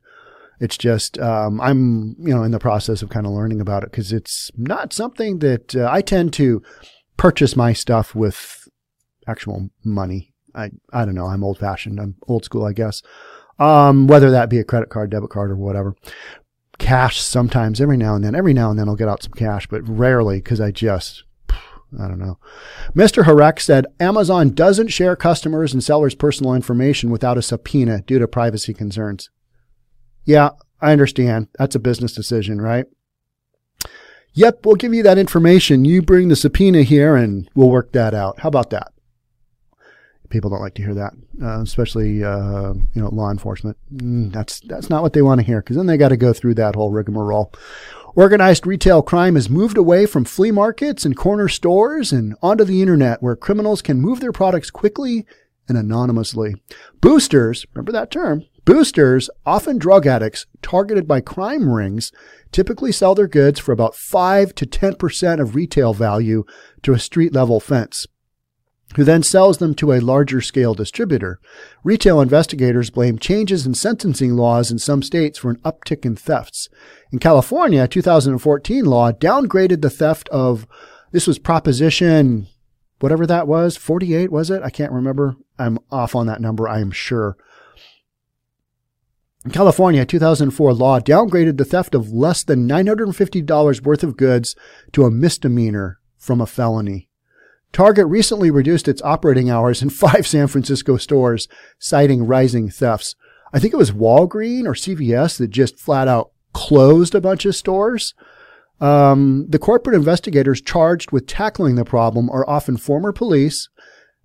It's 0.59 0.77
just 0.77 1.17
um, 1.19 1.61
I'm 1.61 2.15
you 2.19 2.35
know 2.35 2.43
in 2.43 2.51
the 2.51 2.59
process 2.59 3.01
of 3.01 3.09
kind 3.09 3.25
of 3.25 3.31
learning 3.31 3.61
about 3.61 3.83
it 3.83 3.91
because 3.91 4.11
it's 4.11 4.51
not 4.57 4.91
something 4.91 5.39
that 5.39 5.73
uh, 5.73 5.87
I 5.89 6.01
tend 6.01 6.33
to 6.33 6.61
purchase 7.19 7.57
my 7.57 7.73
stuff 7.73 8.15
with 8.15 8.67
actual 9.27 9.69
money. 9.83 10.33
I 10.55 10.71
I 10.91 11.05
don't 11.05 11.15
know. 11.15 11.27
I'm 11.27 11.43
old 11.43 11.59
fashioned. 11.59 11.99
I'm 11.99 12.15
old 12.27 12.45
school, 12.45 12.65
I 12.65 12.73
guess. 12.73 13.03
Um, 13.59 14.07
whether 14.07 14.31
that 14.31 14.49
be 14.49 14.57
a 14.57 14.63
credit 14.63 14.89
card, 14.89 15.11
debit 15.11 15.29
card, 15.29 15.51
or 15.51 15.57
whatever. 15.57 15.95
Cash 16.79 17.19
sometimes, 17.19 17.81
every 17.81 17.97
now 17.97 18.15
and 18.15 18.23
then. 18.23 18.35
Every 18.35 18.53
now 18.53 18.69
and 18.69 18.79
then 18.79 18.87
I'll 18.87 18.95
get 18.95 19.09
out 19.09 19.21
some 19.21 19.33
cash, 19.33 19.67
but 19.67 19.81
rarely 19.87 20.37
because 20.37 20.61
I 20.61 20.71
just 20.71 21.25
I 21.49 22.07
don't 22.07 22.19
know. 22.19 22.39
Mr. 22.95 23.23
Haurek 23.23 23.59
said 23.59 23.85
Amazon 23.99 24.51
doesn't 24.51 24.87
share 24.87 25.17
customers 25.17 25.73
and 25.73 25.83
sellers' 25.83 26.15
personal 26.15 26.53
information 26.53 27.09
without 27.09 27.37
a 27.37 27.41
subpoena 27.41 28.01
due 28.01 28.19
to 28.19 28.27
privacy 28.29 28.73
concerns. 28.73 29.29
Yeah, 30.23 30.51
I 30.79 30.93
understand. 30.93 31.49
That's 31.57 31.75
a 31.75 31.79
business 31.79 32.13
decision, 32.13 32.61
right? 32.61 32.85
Yep, 34.33 34.65
we'll 34.65 34.75
give 34.75 34.93
you 34.93 35.03
that 35.03 35.17
information. 35.17 35.85
You 35.85 36.01
bring 36.01 36.27
the 36.27 36.35
subpoena 36.35 36.83
here 36.83 37.15
and 37.15 37.49
we'll 37.55 37.69
work 37.69 37.91
that 37.93 38.13
out. 38.13 38.39
How 38.39 38.49
about 38.49 38.69
that? 38.69 38.91
People 40.29 40.51
don't 40.51 40.61
like 40.61 40.75
to 40.75 40.83
hear 40.83 40.93
that, 40.93 41.13
uh, 41.41 41.61
especially 41.61 42.23
uh, 42.23 42.73
you 42.73 43.01
know 43.01 43.09
law 43.09 43.31
enforcement. 43.31 43.77
Mm, 43.91 44.31
that's 44.31 44.59
that's 44.59 44.87
not 44.87 45.01
what 45.01 45.13
they 45.13 45.23
want 45.23 45.39
to 45.39 45.45
hear 45.45 45.59
because 45.59 45.75
then 45.75 45.87
they 45.87 45.97
got 45.97 46.09
to 46.09 46.17
go 46.17 46.33
through 46.33 46.53
that 46.55 46.75
whole 46.75 46.91
rigmarole. 46.91 47.51
Organized 48.15 48.67
retail 48.67 49.01
crime 49.01 49.35
has 49.35 49.49
moved 49.49 49.77
away 49.77 50.05
from 50.05 50.25
flea 50.25 50.51
markets 50.51 51.03
and 51.03 51.17
corner 51.17 51.47
stores 51.47 52.11
and 52.11 52.35
onto 52.43 52.63
the 52.63 52.81
internet 52.81 53.23
where 53.23 53.35
criminals 53.35 53.81
can 53.81 54.01
move 54.01 54.19
their 54.19 54.31
products 54.31 54.69
quickly 54.69 55.25
and 55.67 55.77
anonymously. 55.77 56.55
Boosters, 57.01 57.65
remember 57.73 57.91
that 57.91 58.11
term, 58.11 58.45
Boosters, 58.65 59.29
often 59.45 59.77
drug 59.77 60.05
addicts 60.05 60.45
targeted 60.61 61.07
by 61.07 61.21
crime 61.21 61.69
rings, 61.69 62.11
typically 62.51 62.91
sell 62.91 63.15
their 63.15 63.27
goods 63.27 63.59
for 63.59 63.71
about 63.71 63.95
5 63.95 64.53
to 64.55 64.65
10% 64.65 65.39
of 65.39 65.55
retail 65.55 65.93
value 65.93 66.43
to 66.83 66.93
a 66.93 66.99
street 66.99 67.33
level 67.33 67.59
fence, 67.59 68.07
who 68.95 69.03
then 69.03 69.23
sells 69.23 69.59
them 69.59 69.73
to 69.75 69.93
a 69.93 70.01
larger 70.01 70.41
scale 70.41 70.73
distributor. 70.73 71.39
Retail 71.83 72.19
investigators 72.19 72.89
blame 72.89 73.17
changes 73.17 73.65
in 73.65 73.73
sentencing 73.73 74.35
laws 74.35 74.71
in 74.71 74.79
some 74.79 75.03
states 75.03 75.39
for 75.39 75.51
an 75.51 75.57
uptick 75.57 76.05
in 76.05 76.15
thefts. 76.15 76.69
In 77.11 77.19
California, 77.19 77.83
a 77.83 77.87
2014 77.87 78.85
law 78.85 79.11
downgraded 79.11 79.81
the 79.81 79.89
theft 79.89 80.27
of, 80.29 80.67
this 81.11 81.27
was 81.27 81.39
Proposition, 81.39 82.47
whatever 82.99 83.25
that 83.25 83.47
was, 83.47 83.77
48 83.77 84.31
was 84.31 84.49
it? 84.49 84.61
I 84.63 84.69
can't 84.69 84.91
remember. 84.91 85.35
I'm 85.57 85.79
off 85.91 86.15
on 86.15 86.27
that 86.27 86.41
number, 86.41 86.67
I 86.67 86.79
am 86.79 86.91
sure 86.91 87.37
California 89.47 90.05
2004 90.05 90.73
law 90.73 90.99
downgraded 90.99 91.57
the 91.57 91.63
theft 91.63 91.95
of 91.95 92.11
less 92.11 92.43
than 92.43 92.67
$950 92.67 93.81
worth 93.83 94.03
of 94.03 94.17
goods 94.17 94.53
to 94.91 95.05
a 95.05 95.11
misdemeanor 95.11 95.99
from 96.17 96.41
a 96.41 96.45
felony. 96.45 97.07
Target 97.71 98.07
recently 98.07 98.51
reduced 98.51 98.89
its 98.89 99.01
operating 99.01 99.49
hours 99.49 99.81
in 99.81 99.89
five 100.03 100.27
San 100.27 100.47
Francisco 100.47 100.97
stores, 100.97 101.47
citing 101.77 102.27
rising 102.27 102.69
thefts. 102.69 103.15
I 103.53 103.59
think 103.59 103.73
it 103.73 103.77
was 103.77 103.91
Walgreen 103.91 104.65
or 104.65 104.73
CVS 104.73 105.37
that 105.37 105.47
just 105.47 105.79
flat 105.79 106.07
out 106.09 106.31
closed 106.51 107.15
a 107.15 107.21
bunch 107.21 107.45
of 107.45 107.55
stores. 107.55 108.13
Um, 108.81 109.45
the 109.49 109.59
corporate 109.59 109.95
investigators 109.95 110.61
charged 110.61 111.11
with 111.11 111.27
tackling 111.27 111.75
the 111.75 111.85
problem 111.85 112.29
are 112.29 112.47
often 112.49 112.77
former 112.77 113.11
police, 113.11 113.69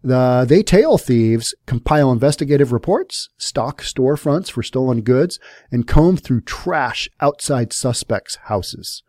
the, 0.05 0.45
they 0.47 0.63
tail 0.63 0.99
thieves, 0.99 1.55
compile 1.67 2.13
investigative 2.13 2.73
reports, 2.73 3.31
stock 3.39 3.81
storefronts 3.81 4.51
for 4.51 4.63
stolen 4.63 5.01
goods, 5.01 5.41
and 5.73 5.87
comb 5.87 6.19
through 6.19 6.43
trash 6.43 7.09
outside 7.21 7.73
suspects' 7.73 8.37
houses. 8.45 9.03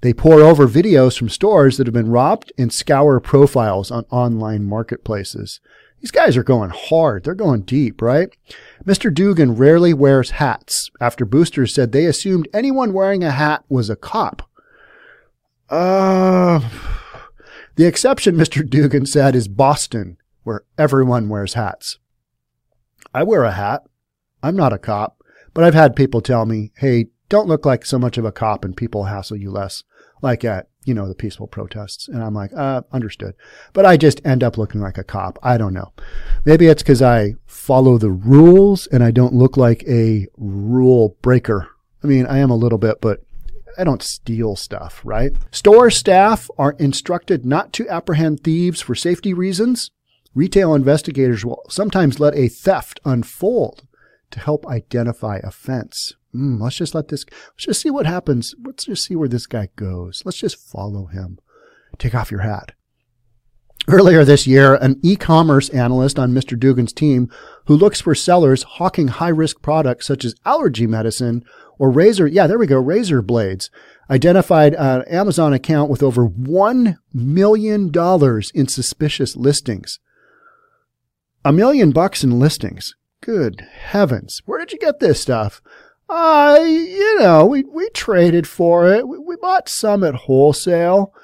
They 0.00 0.14
pour 0.14 0.40
over 0.40 0.66
videos 0.66 1.18
from 1.18 1.28
stores 1.28 1.76
that 1.76 1.86
have 1.86 1.92
been 1.92 2.10
robbed 2.10 2.52
and 2.56 2.72
scour 2.72 3.20
profiles 3.20 3.90
on 3.90 4.06
online 4.10 4.64
marketplaces. 4.64 5.60
These 6.00 6.10
guys 6.10 6.38
are 6.38 6.42
going 6.42 6.70
hard. 6.70 7.24
They're 7.24 7.34
going 7.34 7.62
deep, 7.62 8.00
right? 8.00 8.30
Mr. 8.82 9.12
Dugan 9.12 9.54
rarely 9.56 9.92
wears 9.92 10.30
hats 10.30 10.90
after 11.02 11.26
boosters 11.26 11.74
said 11.74 11.92
they 11.92 12.06
assumed 12.06 12.48
anyone 12.54 12.94
wearing 12.94 13.22
a 13.22 13.30
hat 13.30 13.62
was 13.68 13.90
a 13.90 13.96
cop. 13.96 14.48
Uh, 15.68 16.66
the 17.76 17.84
exception, 17.84 18.36
Mr. 18.36 18.68
Dugan 18.68 19.04
said, 19.04 19.36
is 19.36 19.46
Boston, 19.46 20.16
where 20.42 20.64
everyone 20.78 21.28
wears 21.28 21.54
hats. 21.54 21.98
I 23.14 23.22
wear 23.22 23.44
a 23.44 23.52
hat. 23.52 23.82
I'm 24.42 24.56
not 24.56 24.72
a 24.72 24.78
cop, 24.78 25.22
but 25.52 25.64
I've 25.64 25.74
had 25.74 25.96
people 25.96 26.20
tell 26.20 26.46
me, 26.46 26.72
hey, 26.76 27.06
don't 27.28 27.48
look 27.48 27.64
like 27.64 27.84
so 27.84 27.98
much 27.98 28.18
of 28.18 28.24
a 28.24 28.32
cop 28.32 28.64
and 28.64 28.76
people 28.76 29.04
hassle 29.04 29.36
you 29.36 29.50
less, 29.50 29.84
like 30.22 30.44
at, 30.44 30.68
you 30.84 30.94
know, 30.94 31.06
the 31.06 31.14
peaceful 31.14 31.46
protests. 31.46 32.08
And 32.08 32.22
I'm 32.22 32.34
like, 32.34 32.50
uh, 32.56 32.82
understood. 32.92 33.34
But 33.72 33.86
I 33.86 33.96
just 33.96 34.24
end 34.26 34.42
up 34.42 34.58
looking 34.58 34.80
like 34.80 34.98
a 34.98 35.04
cop. 35.04 35.38
I 35.42 35.58
don't 35.58 35.74
know. 35.74 35.92
Maybe 36.44 36.66
it's 36.66 36.82
because 36.82 37.02
I 37.02 37.34
follow 37.46 37.98
the 37.98 38.10
rules 38.10 38.86
and 38.86 39.02
I 39.02 39.10
don't 39.10 39.34
look 39.34 39.56
like 39.56 39.84
a 39.86 40.26
rule 40.36 41.16
breaker. 41.22 41.68
I 42.02 42.06
mean, 42.06 42.26
I 42.26 42.38
am 42.38 42.50
a 42.50 42.56
little 42.56 42.78
bit, 42.78 43.00
but 43.00 43.22
I 43.78 43.84
don't 43.84 44.02
steal 44.02 44.56
stuff, 44.56 45.00
right? 45.04 45.32
Store 45.52 45.90
staff 45.90 46.50
are 46.58 46.72
instructed 46.78 47.44
not 47.44 47.72
to 47.74 47.88
apprehend 47.88 48.42
thieves 48.42 48.80
for 48.80 48.94
safety 48.94 49.32
reasons. 49.32 49.90
Retail 50.34 50.74
investigators 50.74 51.44
will 51.44 51.62
sometimes 51.68 52.20
let 52.20 52.36
a 52.36 52.48
theft 52.48 53.00
unfold 53.04 53.86
to 54.30 54.40
help 54.40 54.66
identify 54.66 55.40
offense. 55.42 56.14
mm, 56.34 56.60
let's 56.60 56.76
just 56.76 56.94
let 56.94 57.08
this, 57.08 57.24
let's 57.28 57.66
just 57.66 57.82
see 57.82 57.90
what 57.90 58.06
happens. 58.06 58.54
Let's 58.64 58.84
just 58.84 59.04
see 59.04 59.16
where 59.16 59.28
this 59.28 59.46
guy 59.46 59.68
goes. 59.74 60.22
Let's 60.24 60.38
just 60.38 60.56
follow 60.56 61.06
him. 61.06 61.38
Take 61.98 62.14
off 62.14 62.30
your 62.30 62.40
hat. 62.40 62.72
Earlier 63.88 64.24
this 64.24 64.46
year, 64.46 64.76
an 64.76 65.00
e-commerce 65.02 65.68
analyst 65.70 66.18
on 66.18 66.32
Mr. 66.32 66.58
Dugan's 66.58 66.92
team 66.92 67.28
who 67.66 67.74
looks 67.74 68.00
for 68.00 68.14
sellers 68.14 68.62
hawking 68.62 69.08
high-risk 69.08 69.62
products 69.62 70.06
such 70.06 70.24
as 70.24 70.36
allergy 70.44 70.86
medicine 70.86 71.44
or 71.78 71.90
razor, 71.90 72.26
yeah, 72.26 72.46
there 72.46 72.58
we 72.58 72.66
go, 72.66 72.78
razor 72.78 73.22
blades, 73.22 73.70
identified 74.08 74.74
an 74.74 75.02
Amazon 75.08 75.52
account 75.52 75.90
with 75.90 76.02
over 76.02 76.28
$1 76.28 76.98
million 77.12 77.90
in 78.54 78.68
suspicious 78.68 79.34
listings. 79.34 79.98
A 81.44 81.52
million 81.52 81.90
bucks 81.90 82.22
in 82.22 82.38
listings. 82.38 82.94
Good 83.22 83.60
heavens. 83.60 84.42
Where 84.44 84.58
did 84.58 84.72
you 84.72 84.78
get 84.78 85.00
this 85.00 85.20
stuff? 85.20 85.62
I, 86.08 86.58
uh, 86.58 86.64
you 86.64 87.18
know, 87.20 87.46
we, 87.46 87.62
we 87.62 87.88
traded 87.90 88.46
for 88.48 88.92
it. 88.92 89.06
We, 89.06 89.18
we 89.18 89.36
bought 89.36 89.68
some 89.68 90.02
at 90.02 90.14
wholesale. 90.14 91.14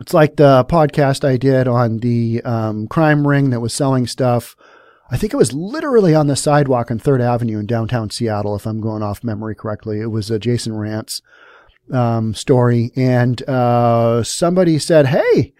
It's 0.00 0.12
like 0.12 0.36
the 0.36 0.64
podcast 0.68 1.26
I 1.26 1.36
did 1.36 1.68
on 1.68 1.98
the 1.98 2.42
um, 2.44 2.86
crime 2.88 3.26
ring 3.26 3.50
that 3.50 3.60
was 3.60 3.72
selling 3.72 4.06
stuff. 4.06 4.56
I 5.10 5.16
think 5.16 5.32
it 5.32 5.36
was 5.38 5.52
literally 5.52 6.14
on 6.14 6.26
the 6.26 6.36
sidewalk 6.36 6.90
on 6.90 6.98
Third 6.98 7.20
Avenue 7.20 7.60
in 7.60 7.66
downtown 7.66 8.10
Seattle, 8.10 8.56
if 8.56 8.66
I'm 8.66 8.80
going 8.80 9.02
off 9.02 9.22
memory 9.22 9.54
correctly. 9.54 10.00
It 10.00 10.10
was 10.10 10.30
a 10.30 10.38
Jason 10.38 10.72
Rantz 10.72 11.22
um, 11.92 12.34
story, 12.34 12.90
and 12.96 13.48
uh, 13.48 14.24
somebody 14.24 14.78
said, 14.80 15.06
"Hey, 15.06 15.54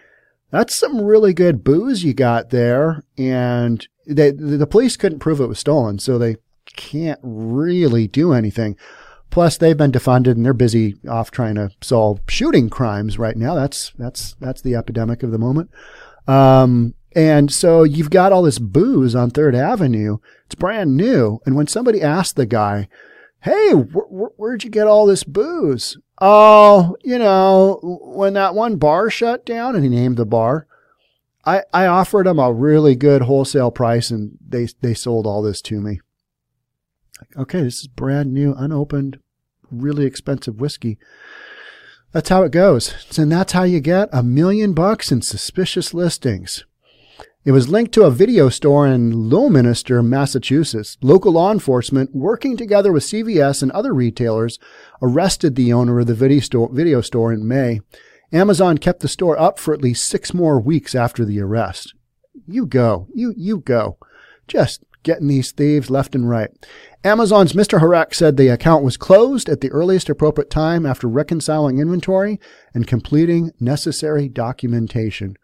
that's 0.51 0.77
some 0.77 1.01
really 1.03 1.35
good 1.35 1.65
booze 1.65 2.05
you 2.05 2.15
got 2.15 2.51
there," 2.51 3.03
and 3.19 3.87
they, 4.07 4.31
the 4.31 4.67
police 4.67 4.97
couldn't 4.97 5.19
prove 5.19 5.41
it 5.41 5.47
was 5.47 5.59
stolen, 5.59 5.99
so 5.99 6.19
they 6.19 6.37
can't 6.67 7.21
really 7.23 8.07
do 8.07 8.33
anything. 8.33 8.77
Plus, 9.31 9.57
they've 9.59 9.77
been 9.77 9.93
defunded 9.93 10.33
and 10.33 10.47
they're 10.47 10.55
busy 10.55 10.97
off 11.09 11.31
trying 11.31 11.57
to 11.57 11.71
solve 11.83 12.21
shooting 12.29 12.71
crimes 12.71 13.19
right 13.19 13.37
now. 13.37 13.55
That's 13.55 13.93
that's 13.99 14.35
that's 14.41 14.63
the 14.63 14.75
epidemic 14.75 15.23
of 15.23 15.31
the 15.31 15.39
moment. 15.39 15.71
Um, 16.27 16.95
and 17.15 17.53
so 17.53 17.83
you've 17.83 18.11
got 18.11 18.33
all 18.33 18.43
this 18.43 18.59
booze 18.59 19.15
on 19.15 19.31
Third 19.31 19.55
Avenue. 19.55 20.19
It's 20.47 20.55
brand 20.55 20.97
new. 20.97 21.41
And 21.45 21.57
when 21.57 21.67
somebody 21.67 22.01
asked 22.03 22.37
the 22.37 22.47
guy, 22.47 22.89
"Hey, 23.41 23.73
wh- 23.73 24.09
wh- 24.11 24.39
where'd 24.39 24.65
you 24.65 24.71
get 24.71 24.87
all 24.87 25.07
this 25.07 25.25
booze?" 25.25 25.99
Oh, 26.19 26.97
you 27.05 27.19
know, 27.19 27.79
when 27.83 28.35
that 28.35 28.55
one 28.55 28.77
bar 28.77 29.11
shut 29.11 29.45
down, 29.45 29.75
and 29.75 29.85
he 29.85 29.91
named 29.91 30.17
the 30.17 30.25
bar. 30.25 30.67
I, 31.45 31.63
I 31.73 31.87
offered 31.87 32.27
them 32.27 32.41
a 32.41 32.53
really 32.53 32.97
good 32.97 33.23
wholesale 33.23 33.71
price 33.71 34.11
and 34.11 34.37
they, 34.47 34.67
they 34.81 34.95
sold 34.95 35.27
all 35.27 35.43
this 35.43 35.63
to 35.63 35.81
me. 35.81 36.01
Okay, 37.37 37.63
this 37.63 37.81
is 37.81 37.87
brand 37.87 38.35
new, 38.35 38.53
unopened 38.55 39.21
really 39.71 40.07
expensive 40.07 40.61
whiskey. 40.61 40.99
That's 42.13 42.29
how 42.29 42.43
it 42.43 42.51
goes. 42.51 43.17
And 43.17 43.31
that's 43.31 43.53
how 43.53 43.63
you 43.63 43.81
get 43.81 44.09
a 44.13 44.23
million 44.23 44.73
bucks 44.73 45.13
in 45.13 45.23
suspicious 45.23 45.95
listings. 45.95 46.65
It 47.47 47.53
was 47.53 47.69
linked 47.69 47.95
to 47.95 48.03
a 48.03 48.11
video 48.11 48.49
store 48.49 48.89
in 48.89 49.31
Leominster, 49.31 50.03
Massachusetts. 50.03 50.99
Local 51.01 51.31
law 51.31 51.53
enforcement, 51.53 52.13
working 52.13 52.57
together 52.57 52.91
with 52.91 53.05
CVS 53.05 53.63
and 53.63 53.71
other 53.71 53.95
retailers, 53.95 54.59
arrested 55.01 55.55
the 55.55 55.73
owner 55.73 56.01
of 56.01 56.09
the 56.09 56.15
video 56.15 56.41
store, 56.41 56.69
video 56.73 57.01
store 57.01 57.33
in 57.33 57.47
May. 57.47 57.83
Amazon 58.33 58.79
kept 58.79 58.99
the 58.99 59.07
store 59.07 59.39
up 59.39 59.61
for 59.61 59.73
at 59.73 59.81
least 59.81 60.09
six 60.09 60.35
more 60.35 60.59
weeks 60.59 60.97
after 60.97 61.25
the 61.25 61.39
arrest. 61.39 61.95
You 62.49 62.67
go. 62.67 63.07
You, 63.15 63.33
you 63.37 63.59
go. 63.59 63.99
Just 64.49 64.83
getting 65.05 65.29
these 65.29 65.53
thieves 65.53 65.89
left 65.89 66.17
and 66.17 66.29
right. 66.29 66.51
Amazon's 67.05 67.53
Mr. 67.53 67.79
Haurek 67.79 68.13
said 68.13 68.37
the 68.37 68.49
account 68.49 68.83
was 68.83 68.97
closed 68.97 69.49
at 69.49 69.61
the 69.61 69.71
earliest 69.71 70.11
appropriate 70.11 70.51
time 70.51 70.85
after 70.85 71.07
reconciling 71.07 71.79
inventory 71.79 72.41
and 72.75 72.89
completing 72.89 73.53
necessary 73.61 74.29
documentation. 74.29 75.37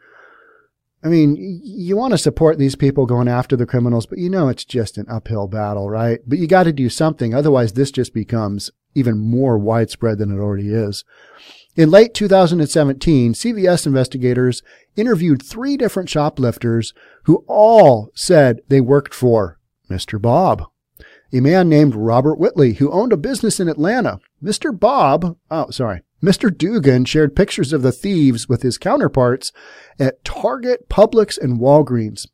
I 1.04 1.08
mean, 1.08 1.36
you 1.64 1.96
want 1.96 2.12
to 2.12 2.18
support 2.18 2.58
these 2.58 2.76
people 2.76 3.06
going 3.06 3.26
after 3.26 3.56
the 3.56 3.66
criminals, 3.66 4.06
but 4.06 4.18
you 4.18 4.30
know 4.30 4.48
it's 4.48 4.64
just 4.64 4.98
an 4.98 5.06
uphill 5.08 5.48
battle, 5.48 5.90
right? 5.90 6.20
But 6.26 6.38
you 6.38 6.46
got 6.46 6.64
to 6.64 6.72
do 6.72 6.88
something. 6.88 7.34
Otherwise, 7.34 7.72
this 7.72 7.90
just 7.90 8.14
becomes 8.14 8.70
even 8.94 9.18
more 9.18 9.58
widespread 9.58 10.18
than 10.18 10.30
it 10.30 10.40
already 10.40 10.68
is. 10.68 11.04
In 11.74 11.90
late 11.90 12.14
2017, 12.14 13.32
CVS 13.32 13.86
investigators 13.86 14.62
interviewed 14.94 15.42
three 15.42 15.76
different 15.76 16.08
shoplifters 16.08 16.92
who 17.24 17.44
all 17.48 18.10
said 18.14 18.60
they 18.68 18.80
worked 18.80 19.14
for 19.14 19.58
Mr. 19.90 20.20
Bob, 20.20 20.66
a 21.32 21.40
man 21.40 21.68
named 21.68 21.94
Robert 21.94 22.38
Whitley 22.38 22.74
who 22.74 22.92
owned 22.92 23.12
a 23.12 23.16
business 23.16 23.58
in 23.58 23.68
Atlanta. 23.68 24.20
Mr. 24.42 24.78
Bob, 24.78 25.36
oh, 25.50 25.70
sorry, 25.70 26.02
Mr. 26.22 26.56
Dugan 26.56 27.04
shared 27.04 27.34
pictures 27.34 27.72
of 27.72 27.82
the 27.82 27.92
thieves 27.92 28.48
with 28.48 28.62
his 28.62 28.78
counterparts 28.78 29.52
at 29.98 30.24
Target, 30.24 30.88
Publix, 30.88 31.36
and 31.36 31.58
Walgreens. 31.58 32.26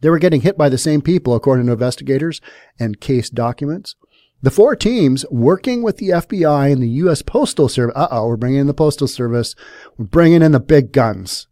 They 0.00 0.10
were 0.10 0.18
getting 0.18 0.40
hit 0.40 0.58
by 0.58 0.68
the 0.68 0.78
same 0.78 1.00
people, 1.00 1.34
according 1.34 1.66
to 1.66 1.72
investigators 1.72 2.40
and 2.78 3.00
case 3.00 3.30
documents. 3.30 3.94
The 4.42 4.50
four 4.50 4.76
teams 4.76 5.24
working 5.30 5.82
with 5.82 5.96
the 5.96 6.10
FBI 6.10 6.70
and 6.70 6.82
the 6.82 6.88
U.S. 6.88 7.22
Postal 7.22 7.68
Service. 7.68 7.94
Uh 7.96 8.08
oh, 8.10 8.26
we're 8.26 8.36
bringing 8.36 8.60
in 8.60 8.66
the 8.66 8.74
Postal 8.74 9.08
Service. 9.08 9.54
We're 9.96 10.04
bringing 10.04 10.42
in 10.42 10.52
the 10.52 10.60
big 10.60 10.92
guns. 10.92 11.46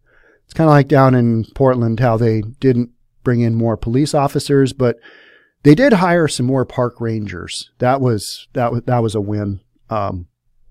It's 0.44 0.52
kind 0.52 0.68
of 0.68 0.72
like 0.72 0.88
down 0.88 1.14
in 1.14 1.46
Portland 1.54 2.00
how 2.00 2.18
they 2.18 2.42
didn't 2.42 2.90
bring 3.24 3.40
in 3.40 3.54
more 3.54 3.78
police 3.78 4.12
officers, 4.12 4.74
but 4.74 4.98
they 5.62 5.74
did 5.74 5.94
hire 5.94 6.28
some 6.28 6.44
more 6.44 6.66
park 6.66 7.00
rangers. 7.00 7.70
That 7.78 8.02
was 8.02 8.48
that 8.52 8.72
was 8.72 8.82
that 8.82 8.98
was 8.98 9.14
a 9.14 9.20
win 9.22 9.60
um, 9.88 10.26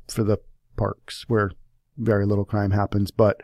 for 0.08 0.24
the 0.24 0.38
parks 0.82 1.26
where 1.28 1.52
very 1.98 2.26
little 2.26 2.46
crime 2.46 2.72
happens. 2.72 3.12
But 3.12 3.42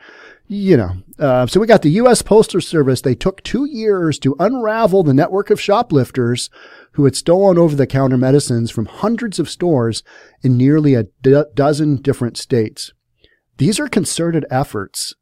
you 0.47 0.77
know, 0.77 0.91
uh, 1.19 1.45
so 1.45 1.59
we 1.59 1.67
got 1.67 1.81
the 1.83 1.99
U.S. 2.01 2.21
Postal 2.21 2.61
Service. 2.61 3.01
They 3.01 3.15
took 3.15 3.43
two 3.43 3.65
years 3.65 4.17
to 4.19 4.35
unravel 4.39 5.03
the 5.03 5.13
network 5.13 5.49
of 5.49 5.61
shoplifters 5.61 6.49
who 6.93 7.05
had 7.05 7.15
stolen 7.15 7.57
over 7.57 7.75
the 7.75 7.85
counter 7.85 8.17
medicines 8.17 8.71
from 8.71 8.85
hundreds 8.85 9.39
of 9.39 9.49
stores 9.49 10.03
in 10.41 10.57
nearly 10.57 10.95
a 10.95 11.03
do- 11.21 11.45
dozen 11.53 11.97
different 11.97 12.37
states. 12.37 12.91
These 13.57 13.79
are 13.79 13.87
concerted 13.87 14.45
efforts 14.49 15.13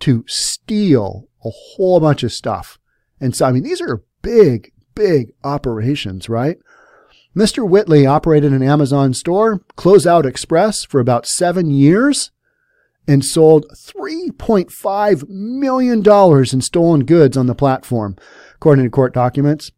to 0.00 0.24
steal 0.28 1.28
a 1.44 1.50
whole 1.50 1.98
bunch 2.00 2.22
of 2.22 2.32
stuff. 2.32 2.78
And 3.20 3.34
so, 3.34 3.46
I 3.46 3.52
mean, 3.52 3.62
these 3.62 3.80
are 3.80 4.04
big, 4.22 4.72
big 4.94 5.32
operations, 5.42 6.28
right? 6.28 6.58
Mr. 7.36 7.68
Whitley 7.68 8.06
operated 8.06 8.52
an 8.52 8.62
Amazon 8.62 9.12
store, 9.12 9.60
Closeout 9.76 10.24
Express, 10.24 10.84
for 10.84 11.00
about 11.00 11.26
seven 11.26 11.70
years 11.70 12.30
and 13.08 13.24
sold 13.24 13.66
$3.5 13.74 15.28
million 15.28 16.02
in 16.52 16.60
stolen 16.60 17.04
goods 17.04 17.36
on 17.36 17.46
the 17.46 17.54
platform, 17.54 18.16
according 18.54 18.84
to 18.84 18.90
court 18.90 19.12
documents. 19.12 19.72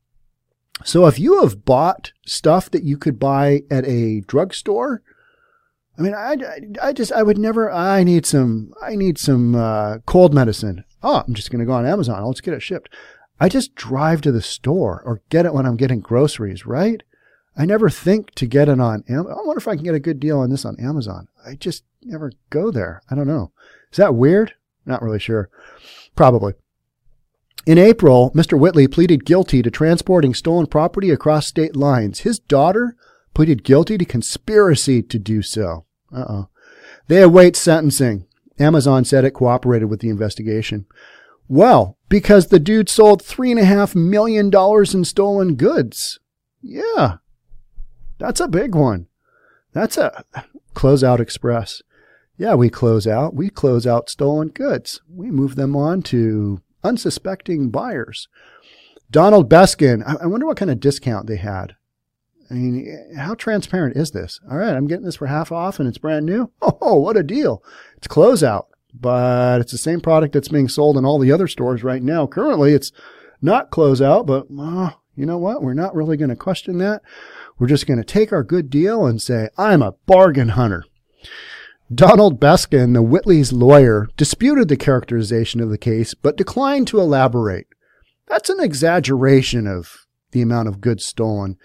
So 0.85 1.07
if 1.07 1.19
you 1.19 1.40
have 1.40 1.64
bought 1.64 2.12
stuff 2.27 2.71
that 2.71 2.85
you 2.85 2.99
could 2.99 3.19
buy 3.19 3.62
at 3.71 3.87
a 3.87 4.21
drugstore, 4.21 5.03
I 5.99 6.03
mean, 6.03 6.14
I, 6.14 6.37
I 6.83 6.92
just, 6.92 7.11
I 7.12 7.23
would 7.23 7.38
never, 7.38 7.73
I 7.73 8.05
need 8.05 8.27
some, 8.27 8.73
I 8.83 8.97
need 8.97 9.16
some 9.16 9.55
uh, 9.55 9.99
cold 10.05 10.35
medicine. 10.35 10.85
Oh, 11.03 11.25
I'm 11.27 11.35
just 11.35 11.51
going 11.51 11.61
to 11.61 11.66
go 11.66 11.73
on 11.73 11.87
Amazon. 11.87 12.23
Let's 12.25 12.42
get 12.42 12.53
it 12.53 12.62
shipped. 12.62 12.95
I 13.40 13.49
just 13.49 13.75
drive 13.75 14.21
to 14.23 14.33
the 14.33 14.42
store 14.42 15.03
or 15.05 15.23
get 15.31 15.47
it 15.47 15.55
when 15.55 15.66
I'm 15.66 15.77
getting 15.77 16.01
groceries, 16.01 16.66
right? 16.66 17.03
I 17.57 17.64
never 17.64 17.88
think 17.88 18.35
to 18.35 18.47
get 18.47 18.69
it 18.69 18.81
on 18.81 19.05
Amazon. 19.09 19.33
I 19.33 19.47
wonder 19.47 19.59
if 19.59 19.69
I 19.69 19.77
can 19.77 19.85
get 19.85 19.95
a 19.95 20.01
good 20.01 20.21
deal 20.21 20.40
on 20.40 20.51
this 20.51 20.64
on 20.64 20.79
Amazon. 20.79 21.29
I 21.45 21.55
just 21.55 21.85
never 22.03 22.33
go 22.51 22.71
there. 22.71 23.03
I 23.11 23.14
don't 23.14 23.27
know. 23.27 23.53
Is 23.90 23.97
that 23.97 24.14
weird? 24.14 24.55
Not 24.85 25.03
really 25.03 25.19
sure. 25.19 25.49
Probably. 26.14 26.55
In 27.66 27.79
April, 27.79 28.31
Mr. 28.33 28.59
Whitley 28.59 28.87
pleaded 28.87 29.25
guilty 29.25 29.61
to 29.62 29.71
transporting 29.71 30.35
stolen 30.35 30.66
property 30.66 31.11
across 31.11 31.47
state 31.47 31.75
lines. 31.75 32.21
His 32.21 32.38
daughter 32.38 32.95
pleaded 33.35 33.64
guilty 33.64 33.99
to 33.99 34.05
conspiracy 34.05 35.03
to 35.03 35.19
do 35.19 35.42
so. 35.42 35.85
Uh-oh. 36.14 36.49
They 37.09 37.23
await 37.23 37.57
sentencing. 37.57 38.27
Amazon 38.59 39.05
said 39.05 39.25
it 39.25 39.33
cooperated 39.33 39.90
with 39.90 40.01
the 40.01 40.09
investigation. 40.09 40.87
Well, 41.49 41.99
because 42.09 42.47
the 42.47 42.59
dude 42.59 42.88
sold 42.88 43.23
three 43.23 43.51
and 43.51 43.61
a 43.61 43.64
half 43.64 43.95
million 43.95 44.51
dollars 44.51 44.95
in 44.95 45.05
stolen 45.05 45.55
goods. 45.57 46.19
Yeah. 46.62 47.16
That's 48.18 48.40
a 48.40 48.48
big 48.48 48.74
one. 48.74 49.07
That's 49.72 49.96
a 49.96 50.24
closeout 50.74 51.20
express. 51.20 51.83
Yeah, 52.38 52.55
we 52.55 52.68
close 52.68 53.07
out. 53.07 53.35
We 53.35 53.48
close 53.50 53.87
out 53.87 54.11
stolen 54.11 54.48
goods. 54.48 55.00
We 55.09 55.31
move 55.31 55.57
them 55.57 55.74
on 55.74 56.02
to 56.02 56.61
unsuspecting 56.85 57.70
buyers. 57.70 58.29
Donald 59.11 59.48
Beskin, 59.48 60.02
I 60.02 60.26
wonder 60.26 60.46
what 60.46 60.57
kind 60.57 60.70
of 60.70 60.81
discount 60.81 61.26
they 61.26 61.37
had. 61.37 61.76
I 62.50 62.55
mean, 62.55 63.14
how 63.16 63.35
transparent 63.35 63.96
is 63.96 64.12
this? 64.12 64.40
All 64.50 64.57
right, 64.57 64.74
I'm 64.74 64.87
getting 64.87 65.05
this 65.05 65.16
for 65.16 65.26
half 65.26 65.50
off 65.50 65.79
and 65.79 65.88
it's 65.88 65.98
brand 65.98 66.26
new. 66.26 66.50
Oh, 66.62 67.00
what 67.00 67.16
a 67.16 67.22
deal. 67.24 67.64
It's 67.96 68.07
closeout, 68.07 68.66
but 68.94 69.61
it's 69.61 69.72
the 69.72 69.79
same 69.79 70.00
product 70.00 70.35
that's 70.35 70.48
being 70.48 70.68
sold 70.68 70.96
in 70.96 71.05
all 71.05 71.18
the 71.18 71.33
other 71.33 71.48
stores 71.48 71.83
right 71.83 72.02
now. 72.02 72.29
Currently, 72.29 72.74
it's 72.74 72.92
not 73.42 73.72
closeout, 73.72 74.26
but 74.26 74.46
uh, 74.57 74.90
you 75.16 75.26
know 75.26 75.38
what? 75.38 75.62
We're 75.62 75.74
not 75.74 75.96
really 75.96 76.16
going 76.16 76.29
to 76.29 76.37
question 76.37 76.79
that. 76.79 77.02
We're 77.59 77.69
just 77.69 77.87
going 77.87 77.99
to 77.99 78.05
take 78.05 78.33
our 78.33 78.42
good 78.42 78.71
deal 78.71 79.07
and 79.07 79.21
say, 79.21 79.49
I'm 79.57 79.83
a 79.83 79.95
bargain 80.07 80.51
hunter. 80.51 80.85
Donald 81.92 82.40
Beskin, 82.40 82.92
the 82.92 83.03
Whitley's 83.03 83.53
lawyer, 83.53 84.09
disputed 84.16 84.69
the 84.69 84.77
characterization 84.77 85.61
of 85.61 85.71
the 85.71 85.79
case, 85.79 86.14
but 86.14 86.37
declined 86.37 86.88
to 86.88 87.01
elaborate. 87.01 87.69
That's 88.27 88.51
an 88.51 88.61
exaggeration 88.61 89.66
of 89.66 90.07
the 90.33 90.42
amount 90.42 90.69
of 90.69 90.81
goods 90.81 91.07
stolen. 91.07 91.57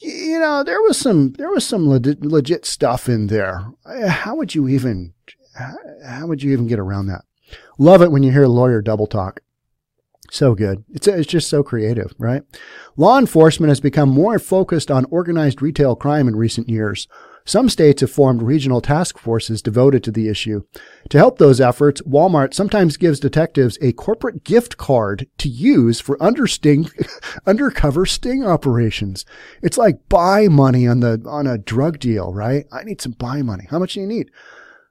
You 0.00 0.38
know, 0.38 0.62
there 0.62 0.80
was 0.80 0.96
some 0.96 1.32
there 1.32 1.50
was 1.50 1.66
some 1.66 1.88
legit, 1.88 2.24
legit 2.24 2.64
stuff 2.64 3.08
in 3.08 3.26
there. 3.26 3.66
How 4.06 4.36
would 4.36 4.54
you 4.54 4.68
even 4.68 5.14
how 5.56 6.26
would 6.26 6.42
you 6.42 6.52
even 6.52 6.66
get 6.66 6.78
around 6.78 7.06
that? 7.06 7.22
Love 7.78 8.00
it 8.00 8.12
when 8.12 8.22
you 8.22 8.30
hear 8.30 8.44
a 8.44 8.48
lawyer 8.48 8.80
double 8.80 9.06
talk. 9.06 9.40
So 10.34 10.56
good. 10.56 10.82
It's, 10.92 11.06
it's 11.06 11.28
just 11.28 11.48
so 11.48 11.62
creative, 11.62 12.12
right? 12.18 12.42
Law 12.96 13.20
enforcement 13.20 13.68
has 13.68 13.78
become 13.78 14.08
more 14.08 14.40
focused 14.40 14.90
on 14.90 15.04
organized 15.04 15.62
retail 15.62 15.94
crime 15.94 16.26
in 16.26 16.34
recent 16.34 16.68
years. 16.68 17.06
Some 17.44 17.68
states 17.68 18.00
have 18.00 18.10
formed 18.10 18.42
regional 18.42 18.80
task 18.80 19.16
forces 19.16 19.62
devoted 19.62 20.02
to 20.02 20.10
the 20.10 20.28
issue. 20.28 20.62
To 21.10 21.18
help 21.18 21.38
those 21.38 21.60
efforts, 21.60 22.00
Walmart 22.02 22.52
sometimes 22.52 22.96
gives 22.96 23.20
detectives 23.20 23.78
a 23.80 23.92
corporate 23.92 24.42
gift 24.42 24.76
card 24.76 25.28
to 25.38 25.48
use 25.48 26.00
for 26.00 26.20
understing, 26.20 26.90
undercover 27.46 28.04
sting 28.04 28.44
operations. 28.44 29.24
It's 29.62 29.78
like 29.78 30.08
buy 30.08 30.48
money 30.48 30.88
on 30.88 30.98
the 30.98 31.22
on 31.28 31.46
a 31.46 31.58
drug 31.58 32.00
deal, 32.00 32.34
right? 32.34 32.64
I 32.72 32.82
need 32.82 33.00
some 33.00 33.12
buy 33.12 33.42
money. 33.42 33.68
How 33.70 33.78
much 33.78 33.92
do 33.92 34.00
you 34.00 34.06
need? 34.08 34.32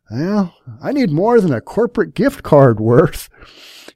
Well, 0.10 0.56
I 0.82 0.94
need 0.94 1.12
more 1.12 1.42
than 1.42 1.52
a 1.52 1.60
corporate 1.60 2.14
gift 2.14 2.44
card 2.44 2.80
worth. 2.80 3.28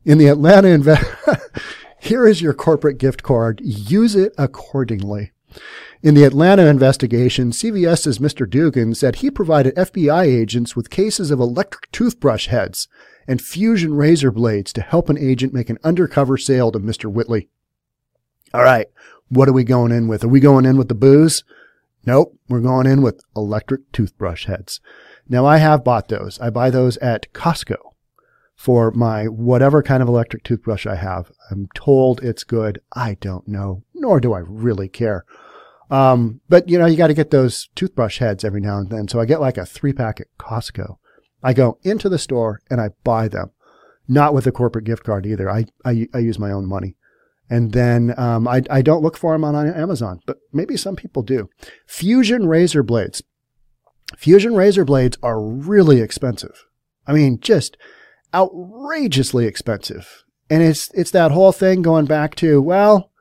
In 0.08 0.20
the 0.20 0.28
Atlanta 0.28 0.70
invest, 0.70 1.04
here 2.00 2.26
is 2.26 2.42
your 2.42 2.54
corporate 2.54 2.98
gift 2.98 3.24
card. 3.24 3.60
Use 3.62 4.16
it 4.16 4.34
accordingly. 4.38 5.34
In 6.02 6.16
the 6.16 6.24
Atlanta 6.24 6.66
investigation, 6.66 7.52
CVS's 7.52 8.18
Mr. 8.18 8.50
Dugan 8.50 8.96
said 8.96 9.18
he 9.18 9.30
provided 9.30 9.76
FBI 9.76 10.24
agents 10.24 10.78
with 10.78 10.90
cases 10.90 11.30
of 11.30 11.42
electric 11.42 11.92
toothbrush 11.92 12.48
heads 12.48 12.88
and 13.28 13.42
fusion 13.42 13.96
razor 13.96 14.32
blades 14.32 14.72
to 14.72 14.82
help 14.82 15.10
an 15.10 15.18
agent 15.18 15.54
make 15.54 15.70
an 15.70 15.78
undercover 15.84 16.38
sale 16.38 16.72
to 16.72 16.80
Mr. 16.80 17.12
Whitley. 17.12 17.50
All 18.54 18.64
right, 18.64 18.88
what 19.28 19.50
are 19.50 19.54
we 19.54 19.66
going 19.66 19.92
in 19.92 20.08
with? 20.08 20.24
Are 20.24 20.30
we 20.30 20.40
going 20.40 20.64
in 20.64 20.78
with 20.78 20.88
the 20.88 20.96
booze? 20.96 21.44
Nope, 22.06 22.34
we're 22.48 22.62
going 22.62 22.88
in 22.88 23.02
with 23.02 23.26
electric 23.36 23.92
toothbrush 23.92 24.46
heads. 24.46 24.80
Now 25.28 25.46
I 25.46 25.58
have 25.58 25.84
bought 25.84 26.08
those. 26.08 26.40
I 26.40 26.50
buy 26.50 26.70
those 26.70 26.96
at 27.00 27.34
Costco 27.34 27.76
for 28.58 28.92
my 28.92 29.26
whatever 29.26 29.84
kind 29.84 30.02
of 30.02 30.10
electric 30.10 30.44
toothbrush 30.44 30.88
I 30.88 30.96
have. 30.96 31.32
I'm 31.52 31.70
told 31.76 32.24
it's 32.24 32.44
good. 32.44 32.82
I 32.94 33.14
don't 33.22 33.48
know, 33.48 33.84
nor 33.94 34.20
do 34.20 34.34
I 34.34 34.40
really 34.40 34.90
care. 34.90 35.24
Um, 35.90 36.42
but 36.50 36.68
you 36.68 36.78
know, 36.78 36.88
you 36.88 36.98
got 36.98 37.08
to 37.08 37.14
get 37.14 37.30
those 37.30 37.70
toothbrush 37.76 38.18
heads 38.18 38.44
every 38.44 38.60
now 38.60 38.80
and 38.80 38.90
then. 38.90 39.08
So 39.08 39.20
I 39.20 39.26
get 39.26 39.40
like 39.40 39.58
a 39.58 39.66
three 39.66 39.94
pack 39.94 40.20
at 40.20 40.28
Costco. 40.40 40.98
I 41.44 41.54
go 41.54 41.78
into 41.84 42.10
the 42.10 42.18
store 42.18 42.60
and 42.70 42.82
I 42.82 42.90
buy 43.04 43.28
them, 43.28 43.52
not 44.08 44.34
with 44.34 44.48
a 44.48 44.52
corporate 44.52 44.86
gift 44.86 45.04
card 45.04 45.28
either. 45.28 45.50
I, 45.50 45.66
I, 45.86 46.08
I 46.14 46.18
use 46.18 46.40
my 46.40 46.52
own 46.52 46.66
money. 46.66 46.96
And 47.50 47.72
then 47.72 48.14
um, 48.18 48.48
I, 48.48 48.64
I 48.70 48.82
don't 48.82 49.04
look 49.04 49.16
for 49.16 49.34
them 49.34 49.46
on 49.46 49.56
Amazon, 49.56 50.20
but 50.26 50.40
maybe 50.52 50.76
some 50.76 50.98
people 50.98 51.22
do. 51.22 51.48
Fusion 51.86 52.48
razor 52.48 52.84
blades. 52.84 53.22
Fusion 54.18 54.56
razor 54.56 54.84
blades 54.84 55.18
are 55.22 55.40
really 55.40 56.02
expensive. 56.02 56.66
I 57.06 57.14
mean, 57.14 57.40
just 57.40 57.78
outrageously 58.34 59.46
expensive. 59.46 60.24
And 60.50 60.64
it's, 60.64 60.90
it's 60.94 61.12
that 61.12 61.32
whole 61.32 61.52
thing 61.52 61.82
going 61.82 62.06
back 62.06 62.36
to, 62.36 62.62
well, 62.62 63.12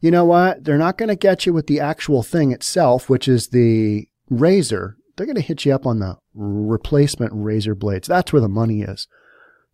you 0.00 0.10
know 0.10 0.24
what? 0.24 0.64
They're 0.64 0.78
not 0.78 0.98
going 0.98 1.08
to 1.08 1.16
get 1.16 1.46
you 1.46 1.52
with 1.52 1.66
the 1.66 1.80
actual 1.80 2.22
thing 2.22 2.52
itself, 2.52 3.08
which 3.08 3.28
is 3.28 3.48
the 3.48 4.08
razor. 4.28 4.96
They're 5.16 5.26
going 5.26 5.36
to 5.36 5.42
hit 5.42 5.64
you 5.64 5.74
up 5.74 5.86
on 5.86 5.98
the 5.98 6.18
replacement 6.34 7.32
razor 7.34 7.74
blades. 7.74 8.08
That's 8.08 8.32
where 8.32 8.42
the 8.42 8.48
money 8.48 8.82
is. 8.82 9.08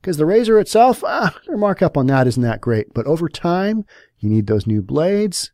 Because 0.01 0.16
the 0.16 0.27
razor 0.27 0.59
itself, 0.59 1.05
ah, 1.05 1.37
their 1.46 1.57
markup 1.57 1.96
on 1.96 2.07
that 2.07 2.27
isn't 2.27 2.42
that 2.42 2.61
great. 2.61 2.92
But 2.92 3.07
over 3.07 3.29
time, 3.29 3.85
you 4.18 4.29
need 4.29 4.46
those 4.46 4.66
new 4.66 4.83
blades. 4.83 5.53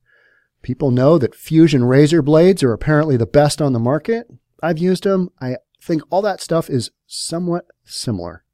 People 0.63 0.91
know 0.91 1.19
that 1.19 1.35
Fusion 1.35 1.85
razor 1.85 2.23
blades 2.23 2.63
are 2.63 2.73
apparently 2.73 3.17
the 3.17 3.27
best 3.27 3.61
on 3.61 3.73
the 3.73 3.79
market. 3.79 4.27
I've 4.63 4.79
used 4.79 5.05
them. 5.05 5.31
I 5.41 5.57
think 5.81 6.03
all 6.11 6.23
that 6.23 6.41
stuff 6.41 6.69
is 6.69 6.91
somewhat 7.07 7.67
similar. 7.85 8.45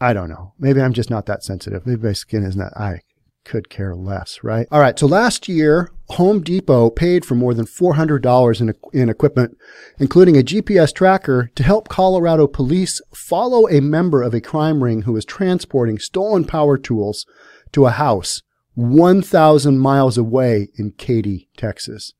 I 0.00 0.12
don't 0.12 0.28
know. 0.28 0.52
Maybe 0.58 0.80
I'm 0.80 0.92
just 0.92 1.10
not 1.10 1.26
that 1.26 1.42
sensitive. 1.42 1.86
Maybe 1.86 2.02
my 2.02 2.12
skin 2.12 2.44
is 2.44 2.56
not. 2.56 2.76
I 2.76 3.00
could 3.46 3.70
care 3.70 3.94
less, 3.94 4.40
right? 4.42 4.66
All 4.70 4.80
right. 4.80 4.98
So 4.98 5.06
last 5.06 5.48
year, 5.48 5.90
Home 6.10 6.42
Depot 6.42 6.90
paid 6.90 7.24
for 7.24 7.34
more 7.34 7.54
than 7.54 7.64
$400 7.64 8.60
in, 8.60 8.74
in 8.92 9.08
equipment, 9.08 9.56
including 9.98 10.36
a 10.36 10.42
GPS 10.42 10.92
tracker 10.92 11.50
to 11.54 11.62
help 11.62 11.88
Colorado 11.88 12.46
police 12.46 13.00
follow 13.14 13.68
a 13.68 13.80
member 13.80 14.22
of 14.22 14.34
a 14.34 14.40
crime 14.40 14.82
ring 14.82 15.02
who 15.02 15.12
was 15.12 15.24
transporting 15.24 15.98
stolen 15.98 16.44
power 16.44 16.76
tools 16.76 17.24
to 17.72 17.86
a 17.86 17.90
house 17.90 18.42
1,000 18.74 19.78
miles 19.78 20.18
away 20.18 20.68
in 20.76 20.90
Katy, 20.90 21.48
Texas. 21.56 22.12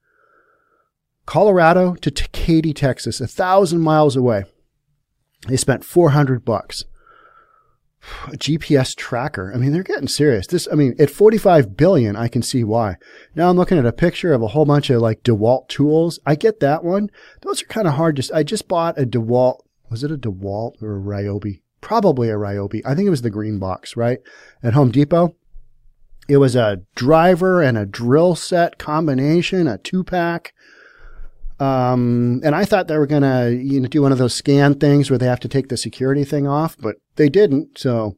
Colorado 1.26 1.96
to 1.96 2.10
Katy, 2.10 2.72
Texas, 2.72 3.20
a 3.20 3.26
thousand 3.26 3.80
miles 3.80 4.16
away. 4.16 4.44
They 5.48 5.56
spent 5.56 5.84
400 5.84 6.44
bucks 6.44 6.84
GPS 8.32 8.94
tracker. 8.94 9.52
I 9.54 9.58
mean, 9.58 9.72
they're 9.72 9.82
getting 9.82 10.08
serious. 10.08 10.46
This, 10.46 10.68
I 10.70 10.74
mean, 10.74 10.94
at 10.98 11.10
45 11.10 11.76
billion, 11.76 12.16
I 12.16 12.28
can 12.28 12.42
see 12.42 12.64
why. 12.64 12.96
Now 13.34 13.50
I'm 13.50 13.56
looking 13.56 13.78
at 13.78 13.86
a 13.86 13.92
picture 13.92 14.32
of 14.32 14.42
a 14.42 14.48
whole 14.48 14.64
bunch 14.64 14.90
of 14.90 15.00
like 15.00 15.22
DeWalt 15.22 15.68
tools. 15.68 16.18
I 16.26 16.34
get 16.34 16.60
that 16.60 16.84
one. 16.84 17.10
Those 17.42 17.62
are 17.62 17.66
kind 17.66 17.86
of 17.86 17.94
hard 17.94 18.16
to, 18.16 18.36
I 18.36 18.42
just 18.42 18.68
bought 18.68 19.00
a 19.00 19.06
DeWalt. 19.06 19.60
Was 19.90 20.02
it 20.02 20.10
a 20.10 20.18
DeWalt 20.18 20.82
or 20.82 20.96
a 20.96 21.00
Ryobi? 21.00 21.62
Probably 21.80 22.30
a 22.30 22.34
Ryobi. 22.34 22.82
I 22.84 22.94
think 22.94 23.06
it 23.06 23.10
was 23.10 23.22
the 23.22 23.30
green 23.30 23.58
box, 23.58 23.96
right? 23.96 24.18
At 24.62 24.74
Home 24.74 24.90
Depot. 24.90 25.34
It 26.28 26.38
was 26.38 26.56
a 26.56 26.82
driver 26.96 27.62
and 27.62 27.78
a 27.78 27.86
drill 27.86 28.34
set 28.34 28.78
combination, 28.78 29.68
a 29.68 29.78
two 29.78 30.02
pack. 30.02 30.52
Um, 31.58 32.40
and 32.44 32.54
I 32.54 32.64
thought 32.64 32.88
they 32.88 32.98
were 32.98 33.06
going 33.06 33.22
to, 33.22 33.54
you 33.54 33.80
know, 33.80 33.88
do 33.88 34.02
one 34.02 34.12
of 34.12 34.18
those 34.18 34.34
scan 34.34 34.74
things 34.74 35.10
where 35.10 35.18
they 35.18 35.26
have 35.26 35.40
to 35.40 35.48
take 35.48 35.68
the 35.68 35.76
security 35.76 36.24
thing 36.24 36.46
off, 36.46 36.76
but 36.78 36.96
they 37.16 37.28
didn't. 37.28 37.78
So 37.78 38.16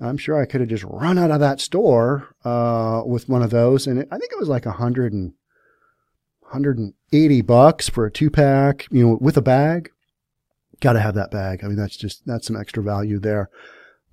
I'm 0.00 0.16
sure 0.16 0.40
I 0.40 0.46
could 0.46 0.60
have 0.60 0.70
just 0.70 0.84
run 0.84 1.18
out 1.18 1.32
of 1.32 1.40
that 1.40 1.60
store, 1.60 2.34
uh, 2.44 3.02
with 3.04 3.28
one 3.28 3.42
of 3.42 3.50
those. 3.50 3.86
And 3.86 4.00
it, 4.00 4.08
I 4.12 4.18
think 4.18 4.30
it 4.32 4.38
was 4.38 4.48
like 4.48 4.66
a 4.66 4.72
hundred 4.72 5.12
and, 5.12 5.32
180 6.50 7.42
bucks 7.42 7.88
for 7.88 8.06
a 8.06 8.10
two 8.10 8.30
pack, 8.30 8.86
you 8.90 9.06
know, 9.06 9.18
with 9.20 9.36
a 9.36 9.42
bag. 9.42 9.90
Got 10.80 10.94
to 10.94 11.00
have 11.00 11.14
that 11.14 11.30
bag. 11.30 11.62
I 11.62 11.68
mean, 11.68 11.76
that's 11.76 11.96
just, 11.96 12.24
that's 12.26 12.46
some 12.46 12.56
extra 12.56 12.82
value 12.82 13.18
there. 13.18 13.50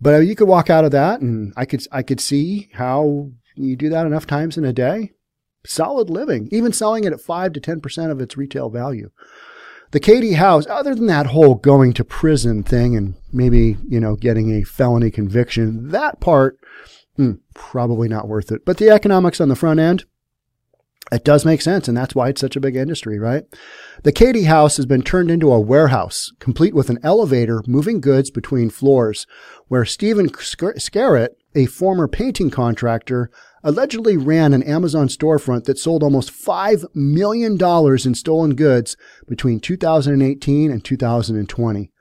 But 0.01 0.15
uh, 0.15 0.19
you 0.19 0.35
could 0.35 0.47
walk 0.47 0.69
out 0.69 0.83
of 0.83 0.91
that 0.91 1.21
and 1.21 1.53
I 1.55 1.65
could, 1.65 1.85
I 1.91 2.03
could 2.03 2.19
see 2.19 2.69
how 2.73 3.29
you 3.55 3.75
do 3.75 3.89
that 3.89 4.05
enough 4.05 4.27
times 4.27 4.57
in 4.57 4.65
a 4.65 4.73
day 4.73 5.11
solid 5.65 6.09
living, 6.09 6.47
even 6.51 6.71
selling 6.71 7.03
it 7.03 7.13
at 7.13 7.21
5 7.21 7.53
to 7.53 7.61
10% 7.61 8.11
of 8.11 8.21
its 8.21 8.37
retail 8.37 8.69
value. 8.69 9.11
The 9.91 9.99
Katy 9.99 10.33
house, 10.33 10.65
other 10.67 10.95
than 10.95 11.07
that 11.07 11.27
whole 11.27 11.55
going 11.55 11.93
to 11.93 12.03
prison 12.03 12.63
thing 12.63 12.95
and 12.95 13.15
maybe, 13.31 13.77
you 13.87 13.99
know, 13.99 14.15
getting 14.15 14.51
a 14.51 14.63
felony 14.63 15.11
conviction, 15.11 15.89
that 15.89 16.19
part, 16.19 16.57
hmm, 17.15 17.33
probably 17.53 18.07
not 18.07 18.27
worth 18.27 18.51
it. 18.51 18.65
But 18.65 18.77
the 18.77 18.89
economics 18.89 19.39
on 19.39 19.49
the 19.49 19.55
front 19.55 19.79
end, 19.79 20.05
it 21.11 21.23
does 21.23 21.45
make 21.45 21.61
sense, 21.61 21.87
and 21.87 21.95
that's 21.95 22.15
why 22.15 22.29
it's 22.29 22.41
such 22.41 22.55
a 22.55 22.59
big 22.59 22.75
industry, 22.75 23.19
right? 23.19 23.43
The 24.03 24.11
Katy 24.11 24.43
house 24.43 24.77
has 24.77 24.87
been 24.87 25.03
turned 25.03 25.29
into 25.29 25.51
a 25.51 25.59
warehouse, 25.59 26.31
complete 26.39 26.73
with 26.73 26.89
an 26.89 26.97
elevator 27.03 27.61
moving 27.67 28.01
goods 28.01 28.31
between 28.31 28.71
floors, 28.71 29.27
where 29.67 29.85
Stephen 29.85 30.29
Scarrett, 30.33 31.37
a 31.53 31.67
former 31.67 32.07
painting 32.07 32.49
contractor, 32.49 33.29
allegedly 33.65 34.15
ran 34.15 34.53
an 34.53 34.61
Amazon 34.63 35.07
storefront 35.07 35.65
that 35.65 35.79
sold 35.79 36.03
almost 36.03 36.31
$5 36.31 36.85
million 36.93 37.57
in 37.59 38.15
stolen 38.15 38.55
goods 38.55 38.95
between 39.27 39.59
2018 39.59 40.71
and 40.71 40.85
2020. 40.85 41.91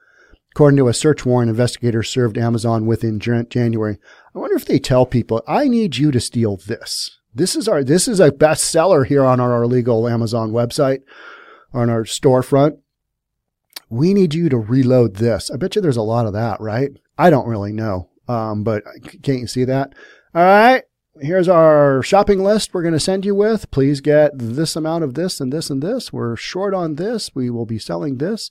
According 0.53 0.77
to 0.77 0.89
a 0.89 0.95
search 0.95 1.25
warrant 1.25 1.49
investigators 1.49 2.11
served 2.11 2.37
Amazon 2.37 2.87
with 2.87 3.03
in 3.03 3.19
January. 3.19 3.99
I 4.35 4.39
wonder 4.39 4.57
if 4.57 4.67
they 4.67 4.79
tell 4.79 5.07
people, 5.07 5.43
I 5.49 5.67
need 5.67 5.97
you 5.97 6.13
to 6.13 6.21
steal 6.21 6.59
this. 6.59 7.19
This 7.35 7.57
is 7.57 7.67
our, 7.67 7.83
this 7.83 8.07
is 8.07 8.21
a 8.21 8.31
bestseller 8.31 9.07
here 9.07 9.25
on 9.25 9.41
our 9.41 9.63
illegal 9.63 10.07
Amazon 10.07 10.53
website, 10.53 11.01
on 11.73 11.89
our 11.89 12.05
storefront. 12.05 12.79
We 13.89 14.13
need 14.13 14.35
you 14.35 14.51
to 14.51 14.59
reload 14.59 15.17
this. 15.17 15.51
I 15.51 15.57
bet 15.57 15.75
you 15.75 15.83
there's 15.83 15.97
a 15.97 16.03
lot 16.03 16.27
of 16.27 16.35
that, 16.35 16.61
right? 16.61 16.91
I 17.17 17.31
don't 17.31 17.49
really 17.49 17.73
know. 17.73 18.11
Um, 18.29 18.65
but 18.65 18.85
can't 19.23 19.41
you 19.41 19.47
see 19.47 19.65
that? 19.65 19.95
All 20.35 20.43
right 20.43 20.85
here's 21.21 21.49
our 21.49 22.03
shopping 22.03 22.43
list 22.43 22.73
we're 22.73 22.83
going 22.83 22.95
to 22.95 23.01
send 23.01 23.25
you 23.25 23.35
with. 23.35 23.71
Please 23.71 24.01
get 24.01 24.33
this 24.35 24.77
amount 24.77 25.05
of 25.05 25.15
this 25.15 25.41
and 25.41 25.53
this 25.53 25.71
and 25.71 25.83
this. 25.83 26.13
We're 26.13 26.37
short 26.37 26.75
on 26.75 26.97
this. 26.97 27.35
We 27.35 27.51
will 27.51 27.67
be 27.67 27.79
selling 27.79 28.19
this. 28.19 28.51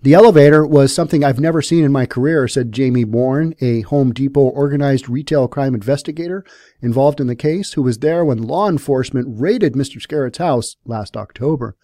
The 0.00 0.14
elevator 0.14 0.66
was 0.66 0.94
something 0.94 1.22
I've 1.22 1.38
never 1.38 1.60
seen 1.60 1.84
in 1.84 1.92
my 1.92 2.06
career, 2.06 2.48
said 2.48 2.72
Jamie 2.72 3.04
Bourne, 3.04 3.54
a 3.60 3.82
Home 3.82 4.12
Depot 4.12 4.40
organized 4.40 5.08
retail 5.08 5.48
crime 5.48 5.74
investigator 5.74 6.44
involved 6.80 7.20
in 7.20 7.26
the 7.26 7.36
case, 7.36 7.74
who 7.74 7.82
was 7.82 7.98
there 7.98 8.24
when 8.24 8.38
law 8.38 8.68
enforcement 8.68 9.26
raided 9.28 9.74
Mr. 9.74 10.00
Scarrett's 10.00 10.38
house 10.38 10.76
last 10.86 11.14
October. 11.14 11.76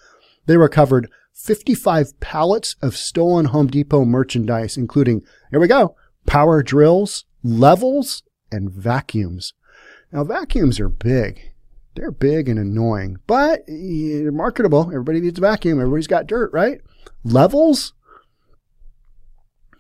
They 0.47 0.57
recovered 0.57 1.11
55 1.35 2.19
pallets 2.19 2.77
of 2.81 2.97
stolen 2.97 3.47
Home 3.47 3.67
Depot 3.67 4.07
merchandise, 4.07 4.79
including, 4.79 5.23
here 5.51 5.61
we 5.61 5.69
go, 5.69 5.95
power 6.27 6.63
drills, 6.63 7.27
levels, 7.45 8.23
and 8.51 8.71
vacuums. 8.71 9.55
Now, 10.13 10.25
vacuums 10.25 10.81
are 10.81 10.89
big. 10.89 11.53
They're 11.95 12.11
big 12.13 12.49
and 12.49 12.59
annoying, 12.59 13.19
but 13.27 13.65
they're 13.67 14.31
marketable. 14.31 14.85
Everybody 14.87 15.21
needs 15.21 15.39
a 15.39 15.43
vacuum. 15.43 15.81
Everybody's 15.81 16.07
got 16.07 16.27
dirt, 16.27 16.53
right? 16.53 16.81
Levels? 17.25 17.93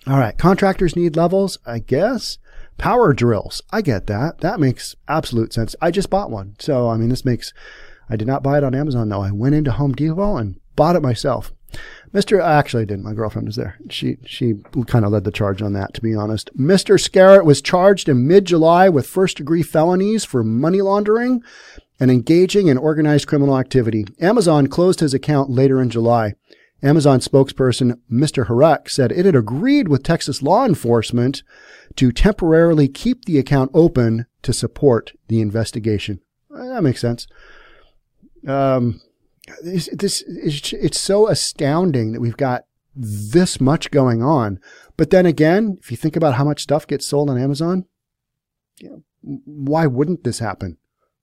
All 0.06 0.18
right. 0.18 0.36
Contractors 0.36 0.96
need 0.96 1.16
levels, 1.16 1.58
I 1.64 1.78
guess. 1.78 2.38
Power 2.76 3.12
drills. 3.12 3.62
I 3.70 3.82
get 3.82 4.06
that. 4.06 4.40
That 4.40 4.60
makes 4.60 4.96
absolute 5.06 5.52
sense. 5.52 5.76
I 5.80 5.90
just 5.90 6.10
bought 6.10 6.30
one. 6.30 6.56
So, 6.58 6.88
I 6.88 6.96
mean, 6.96 7.08
this 7.08 7.24
makes, 7.24 7.52
I 8.08 8.16
did 8.16 8.26
not 8.26 8.42
buy 8.42 8.58
it 8.58 8.64
on 8.64 8.74
Amazon 8.74 9.08
though. 9.08 9.22
I 9.22 9.32
went 9.32 9.54
into 9.54 9.72
Home 9.72 9.92
Depot 9.92 10.36
and 10.36 10.60
bought 10.76 10.96
it 10.96 11.02
myself. 11.02 11.52
Mr. 12.12 12.42
Actually, 12.42 12.82
I 12.82 12.86
didn't. 12.86 13.04
My 13.04 13.12
girlfriend 13.12 13.46
was 13.46 13.56
there. 13.56 13.78
She 13.90 14.16
she 14.24 14.54
kind 14.86 15.04
of 15.04 15.12
led 15.12 15.24
the 15.24 15.30
charge 15.30 15.60
on 15.60 15.74
that, 15.74 15.94
to 15.94 16.00
be 16.00 16.14
honest. 16.14 16.50
Mr. 16.56 16.98
Scarrett 16.98 17.44
was 17.44 17.60
charged 17.60 18.08
in 18.08 18.26
mid-July 18.26 18.88
with 18.88 19.06
first-degree 19.06 19.62
felonies 19.62 20.24
for 20.24 20.42
money 20.42 20.80
laundering 20.80 21.42
and 22.00 22.10
engaging 22.10 22.68
in 22.68 22.78
organized 22.78 23.26
criminal 23.26 23.58
activity. 23.58 24.06
Amazon 24.20 24.68
closed 24.68 25.00
his 25.00 25.14
account 25.14 25.50
later 25.50 25.82
in 25.82 25.90
July. 25.90 26.34
Amazon 26.82 27.18
spokesperson 27.18 27.98
Mr. 28.10 28.46
Haurek 28.46 28.88
said 28.88 29.10
it 29.10 29.26
had 29.26 29.34
agreed 29.34 29.88
with 29.88 30.04
Texas 30.04 30.42
law 30.42 30.64
enforcement 30.64 31.42
to 31.96 32.12
temporarily 32.12 32.86
keep 32.88 33.24
the 33.24 33.38
account 33.38 33.70
open 33.74 34.26
to 34.42 34.52
support 34.52 35.12
the 35.26 35.40
investigation. 35.40 36.20
That 36.50 36.82
makes 36.82 37.00
sense. 37.00 37.26
Um, 38.46 39.00
this, 39.62 39.88
this 39.92 40.24
it's 40.26 41.00
so 41.00 41.28
astounding 41.28 42.12
that 42.12 42.20
we've 42.20 42.36
got 42.36 42.64
this 42.94 43.60
much 43.60 43.90
going 43.90 44.22
on. 44.22 44.58
But 44.96 45.10
then 45.10 45.26
again, 45.26 45.78
if 45.80 45.90
you 45.90 45.96
think 45.96 46.16
about 46.16 46.34
how 46.34 46.44
much 46.44 46.62
stuff 46.62 46.86
gets 46.86 47.06
sold 47.06 47.30
on 47.30 47.38
Amazon, 47.38 47.84
you 48.80 48.90
know, 48.90 49.02
why 49.22 49.86
wouldn't 49.86 50.24
this 50.24 50.40
happen? 50.40 50.76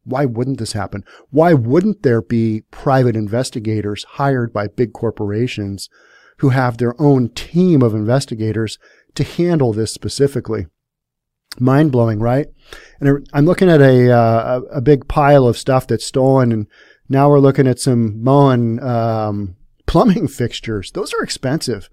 Why 0.03 0.25
wouldn't 0.25 0.59
this 0.59 0.73
happen? 0.73 1.03
Why 1.31 1.53
wouldn't 1.53 2.03
there 2.03 2.21
be 2.21 2.63
private 2.71 3.15
investigators 3.15 4.03
hired 4.03 4.53
by 4.53 4.67
big 4.67 4.93
corporations 4.93 5.89
who 6.37 6.49
have 6.49 6.77
their 6.77 6.99
own 7.01 7.29
team 7.29 7.81
of 7.81 7.95
investigators 7.95 8.77
to 9.15 9.23
handle 9.23 9.73
this 9.73 9.93
specifically? 9.93 10.67
Mind 11.59 11.91
blowing, 11.91 12.19
right? 12.19 12.47
And 12.99 13.27
I'm 13.33 13.45
looking 13.45 13.69
at 13.69 13.81
a, 13.81 14.11
uh, 14.11 14.61
a 14.71 14.81
big 14.81 15.07
pile 15.07 15.47
of 15.47 15.57
stuff 15.57 15.87
that's 15.87 16.05
stolen 16.05 16.51
and 16.51 16.67
now 17.09 17.29
we're 17.29 17.39
looking 17.39 17.67
at 17.67 17.79
some 17.79 18.23
Moen 18.23 18.79
um, 18.81 19.55
plumbing 19.85 20.27
fixtures. 20.27 20.91
Those 20.91 21.13
are 21.13 21.23
expensive. 21.23 21.89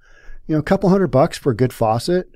You 0.47 0.55
know, 0.55 0.61
a 0.61 0.65
couple 0.65 0.91
hundred 0.91 1.09
bucks 1.09 1.39
for 1.39 1.53
a 1.53 1.57
good 1.57 1.73
faucet. 1.73 2.35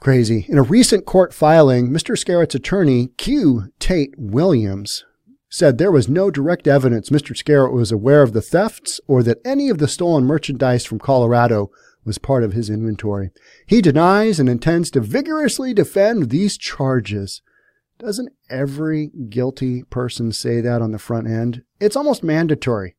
Crazy. 0.00 0.44
In 0.48 0.58
a 0.58 0.62
recent 0.62 1.06
court 1.06 1.32
filing, 1.32 1.88
Mr. 1.88 2.18
Scarrett's 2.18 2.54
attorney, 2.54 3.08
Q. 3.16 3.72
Tate 3.78 4.14
Williams, 4.18 5.04
said 5.48 5.78
there 5.78 5.92
was 5.92 6.08
no 6.08 6.30
direct 6.32 6.66
evidence 6.66 7.10
Mr. 7.10 7.36
Scarrett 7.36 7.72
was 7.72 7.92
aware 7.92 8.22
of 8.22 8.32
the 8.32 8.42
thefts 8.42 9.00
or 9.06 9.22
that 9.22 9.38
any 9.44 9.70
of 9.70 9.78
the 9.78 9.86
stolen 9.86 10.24
merchandise 10.24 10.84
from 10.84 10.98
Colorado 10.98 11.70
was 12.04 12.18
part 12.18 12.42
of 12.42 12.52
his 12.52 12.68
inventory. 12.68 13.30
He 13.64 13.80
denies 13.80 14.40
and 14.40 14.48
intends 14.48 14.90
to 14.90 15.00
vigorously 15.00 15.72
defend 15.72 16.30
these 16.30 16.58
charges. 16.58 17.40
Doesn't 17.98 18.32
every 18.50 19.10
guilty 19.28 19.84
person 19.84 20.32
say 20.32 20.60
that 20.60 20.82
on 20.82 20.92
the 20.92 20.98
front 20.98 21.28
end? 21.28 21.62
It's 21.80 21.96
almost 21.96 22.24
mandatory. 22.24 22.96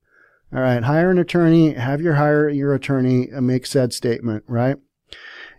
All 0.54 0.62
right, 0.62 0.84
hire 0.84 1.12
an 1.12 1.18
attorney, 1.18 1.74
have 1.74 2.02
your 2.02 2.14
hire 2.14 2.48
your 2.48 2.74
attorney 2.74 3.32
uh, 3.32 3.42
make 3.42 3.66
said 3.66 3.92
statement, 3.94 4.46
right? 4.48 4.78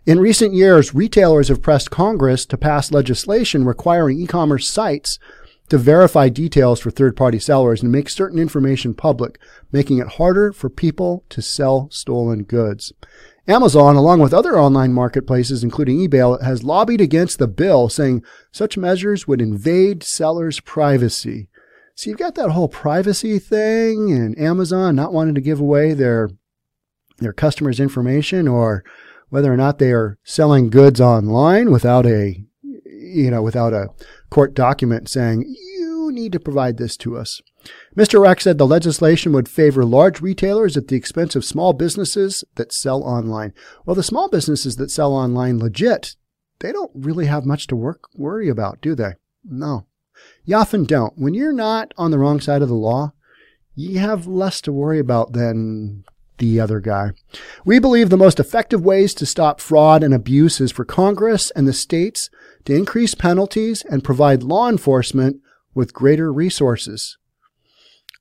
In 0.05 0.19
recent 0.19 0.53
years, 0.53 0.95
retailers 0.95 1.49
have 1.49 1.61
pressed 1.61 1.91
Congress 1.91 2.45
to 2.47 2.57
pass 2.57 2.91
legislation 2.91 3.65
requiring 3.65 4.19
e-commerce 4.19 4.67
sites 4.67 5.19
to 5.69 5.77
verify 5.77 6.29
details 6.29 6.79
for 6.79 6.89
third-party 6.89 7.39
sellers 7.39 7.83
and 7.83 7.91
make 7.91 8.09
certain 8.09 8.39
information 8.39 8.93
public, 8.93 9.37
making 9.71 9.99
it 9.99 10.13
harder 10.13 10.53
for 10.53 10.69
people 10.69 11.25
to 11.29 11.41
sell 11.41 11.89
stolen 11.91 12.43
goods. 12.43 12.93
Amazon, 13.47 13.95
along 13.95 14.19
with 14.19 14.33
other 14.33 14.59
online 14.59 14.91
marketplaces, 14.91 15.63
including 15.63 15.97
eBay, 15.97 16.41
has 16.41 16.63
lobbied 16.63 16.99
against 16.99 17.39
the 17.39 17.47
bill, 17.47 17.87
saying 17.87 18.23
such 18.51 18.77
measures 18.77 19.27
would 19.27 19.41
invade 19.41 20.03
sellers' 20.03 20.59
privacy. 20.59 21.49
So 21.95 22.09
you've 22.09 22.19
got 22.19 22.35
that 22.35 22.51
whole 22.51 22.67
privacy 22.67 23.39
thing 23.39 24.11
and 24.11 24.37
Amazon 24.37 24.95
not 24.95 25.13
wanting 25.13 25.35
to 25.35 25.41
give 25.41 25.59
away 25.59 25.93
their 25.93 26.29
their 27.19 27.33
customers' 27.33 27.79
information 27.79 28.47
or 28.47 28.83
whether 29.29 29.51
or 29.51 29.57
not 29.57 29.79
they 29.79 29.91
are 29.91 30.19
selling 30.23 30.69
goods 30.69 31.01
online 31.01 31.71
without 31.71 32.05
a 32.05 32.43
you 32.63 33.31
know 33.31 33.41
without 33.41 33.73
a 33.73 33.87
court 34.29 34.53
document 34.53 35.09
saying 35.09 35.43
you 35.47 36.11
need 36.11 36.31
to 36.33 36.39
provide 36.39 36.77
this 36.77 36.97
to 36.97 37.17
us. 37.17 37.41
Mr. 37.95 38.21
Rex 38.21 38.43
said 38.43 38.57
the 38.57 38.67
legislation 38.67 39.31
would 39.33 39.49
favor 39.49 39.83
large 39.83 40.21
retailers 40.21 40.77
at 40.77 40.87
the 40.87 40.95
expense 40.95 41.35
of 41.35 41.43
small 41.43 41.73
businesses 41.73 42.43
that 42.55 42.71
sell 42.71 43.03
online. 43.03 43.53
Well, 43.85 43.95
the 43.95 44.03
small 44.03 44.29
businesses 44.29 44.75
that 44.75 44.91
sell 44.91 45.13
online 45.13 45.59
legit, 45.59 46.15
they 46.59 46.71
don't 46.71 46.91
really 46.93 47.25
have 47.25 47.45
much 47.45 47.67
to 47.67 47.75
work, 47.75 48.03
worry 48.15 48.49
about, 48.49 48.81
do 48.81 48.95
they? 48.95 49.13
No. 49.43 49.87
You 50.45 50.55
often 50.55 50.85
don't. 50.85 51.17
When 51.17 51.33
you're 51.33 51.53
not 51.53 51.93
on 51.97 52.11
the 52.11 52.19
wrong 52.19 52.39
side 52.39 52.61
of 52.61 52.69
the 52.69 52.75
law, 52.75 53.13
you 53.75 53.99
have 53.99 54.27
less 54.27 54.61
to 54.61 54.71
worry 54.71 54.99
about 54.99 55.33
than 55.33 56.03
the 56.37 56.59
other 56.59 56.79
guy. 56.79 57.11
We 57.65 57.79
believe 57.79 58.09
the 58.09 58.17
most 58.17 58.39
effective 58.39 58.83
ways 58.83 59.13
to 59.15 59.25
stop 59.25 59.59
fraud 59.59 60.03
and 60.03 60.13
abuse 60.13 60.61
is 60.61 60.71
for 60.71 60.85
Congress 60.85 61.51
and 61.51 61.67
the 61.67 61.73
states 61.73 62.29
to 62.65 62.75
increase 62.75 63.15
penalties 63.15 63.83
and 63.83 64.03
provide 64.03 64.43
law 64.43 64.69
enforcement 64.69 65.41
with 65.73 65.93
greater 65.93 66.31
resources. 66.31 67.17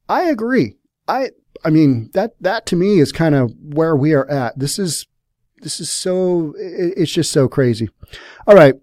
I 0.08 0.24
agree. 0.24 0.76
I 1.08 1.30
I 1.64 1.70
mean 1.70 2.10
that 2.14 2.32
that 2.40 2.66
to 2.66 2.76
me 2.76 3.00
is 3.00 3.12
kind 3.12 3.34
of 3.34 3.52
where 3.60 3.96
we 3.96 4.12
are 4.12 4.28
at. 4.28 4.58
This 4.58 4.78
is 4.78 5.06
this 5.58 5.80
is 5.80 5.92
so 5.92 6.54
it's 6.56 7.12
just 7.12 7.32
so 7.32 7.48
crazy. 7.48 7.88
All 8.46 8.54
right. 8.54 8.74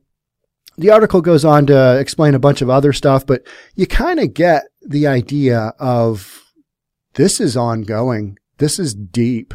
The 0.76 0.90
article 0.90 1.22
goes 1.22 1.46
on 1.46 1.68
to 1.68 2.00
explain 2.00 2.34
a 2.34 2.40
bunch 2.40 2.62
of 2.64 2.70
other 2.70 2.94
stuff, 2.94 3.28
but 3.28 3.46
you 3.76 3.86
kind 3.86 4.20
of 4.20 4.34
get 4.34 4.64
the 4.82 5.06
idea 5.06 5.74
of 5.80 6.44
this 7.14 7.40
is 7.40 7.56
ongoing. 7.56 8.38
This 8.58 8.80
is 8.80 8.96
deep. 8.96 9.54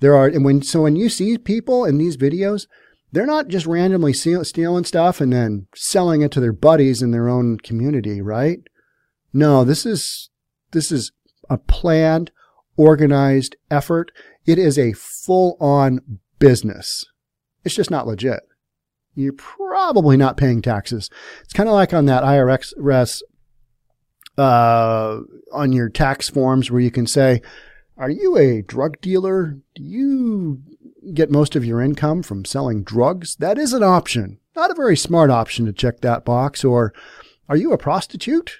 There 0.00 0.14
are, 0.14 0.26
and 0.26 0.44
when, 0.44 0.62
so 0.62 0.82
when 0.82 0.96
you 0.96 1.08
see 1.08 1.36
people 1.38 1.84
in 1.84 1.98
these 1.98 2.16
videos, 2.16 2.66
they're 3.10 3.26
not 3.26 3.48
just 3.48 3.66
randomly 3.66 4.12
stealing 4.12 4.84
stuff 4.84 5.20
and 5.20 5.32
then 5.32 5.66
selling 5.74 6.22
it 6.22 6.30
to 6.32 6.40
their 6.40 6.52
buddies 6.52 7.02
in 7.02 7.10
their 7.10 7.28
own 7.28 7.58
community, 7.58 8.20
right? 8.20 8.60
No, 9.32 9.64
this 9.64 9.84
is, 9.84 10.30
this 10.72 10.92
is 10.92 11.12
a 11.48 11.58
planned, 11.58 12.30
organized 12.76 13.56
effort. 13.70 14.10
It 14.44 14.58
is 14.58 14.78
a 14.78 14.92
full 14.92 15.56
on 15.60 16.20
business. 16.38 17.04
It's 17.64 17.74
just 17.74 17.90
not 17.90 18.06
legit. 18.06 18.40
You're 19.14 19.34
probably 19.34 20.16
not 20.16 20.36
paying 20.36 20.62
taxes. 20.62 21.10
It's 21.44 21.52
kind 21.52 21.68
of 21.68 21.74
like 21.74 21.92
on 21.92 22.06
that 22.06 22.24
IRS, 22.24 23.22
uh, 24.38 25.20
on 25.52 25.72
your 25.72 25.88
tax 25.90 26.30
forms 26.30 26.70
where 26.70 26.80
you 26.80 26.90
can 26.90 27.06
say, 27.06 27.42
are 27.98 28.10
you 28.10 28.36
a 28.38 28.62
drug 28.62 29.00
dealer? 29.00 29.58
Do 29.74 29.82
you 29.82 30.62
get 31.12 31.30
most 31.30 31.54
of 31.54 31.64
your 31.64 31.80
income 31.80 32.22
from 32.22 32.44
selling 32.44 32.82
drugs? 32.82 33.36
That 33.36 33.58
is 33.58 33.72
an 33.72 33.82
option. 33.82 34.38
Not 34.56 34.70
a 34.70 34.74
very 34.74 34.96
smart 34.96 35.30
option 35.30 35.66
to 35.66 35.72
check 35.72 36.00
that 36.00 36.24
box. 36.24 36.64
Or 36.64 36.94
are 37.48 37.56
you 37.56 37.72
a 37.72 37.78
prostitute? 37.78 38.56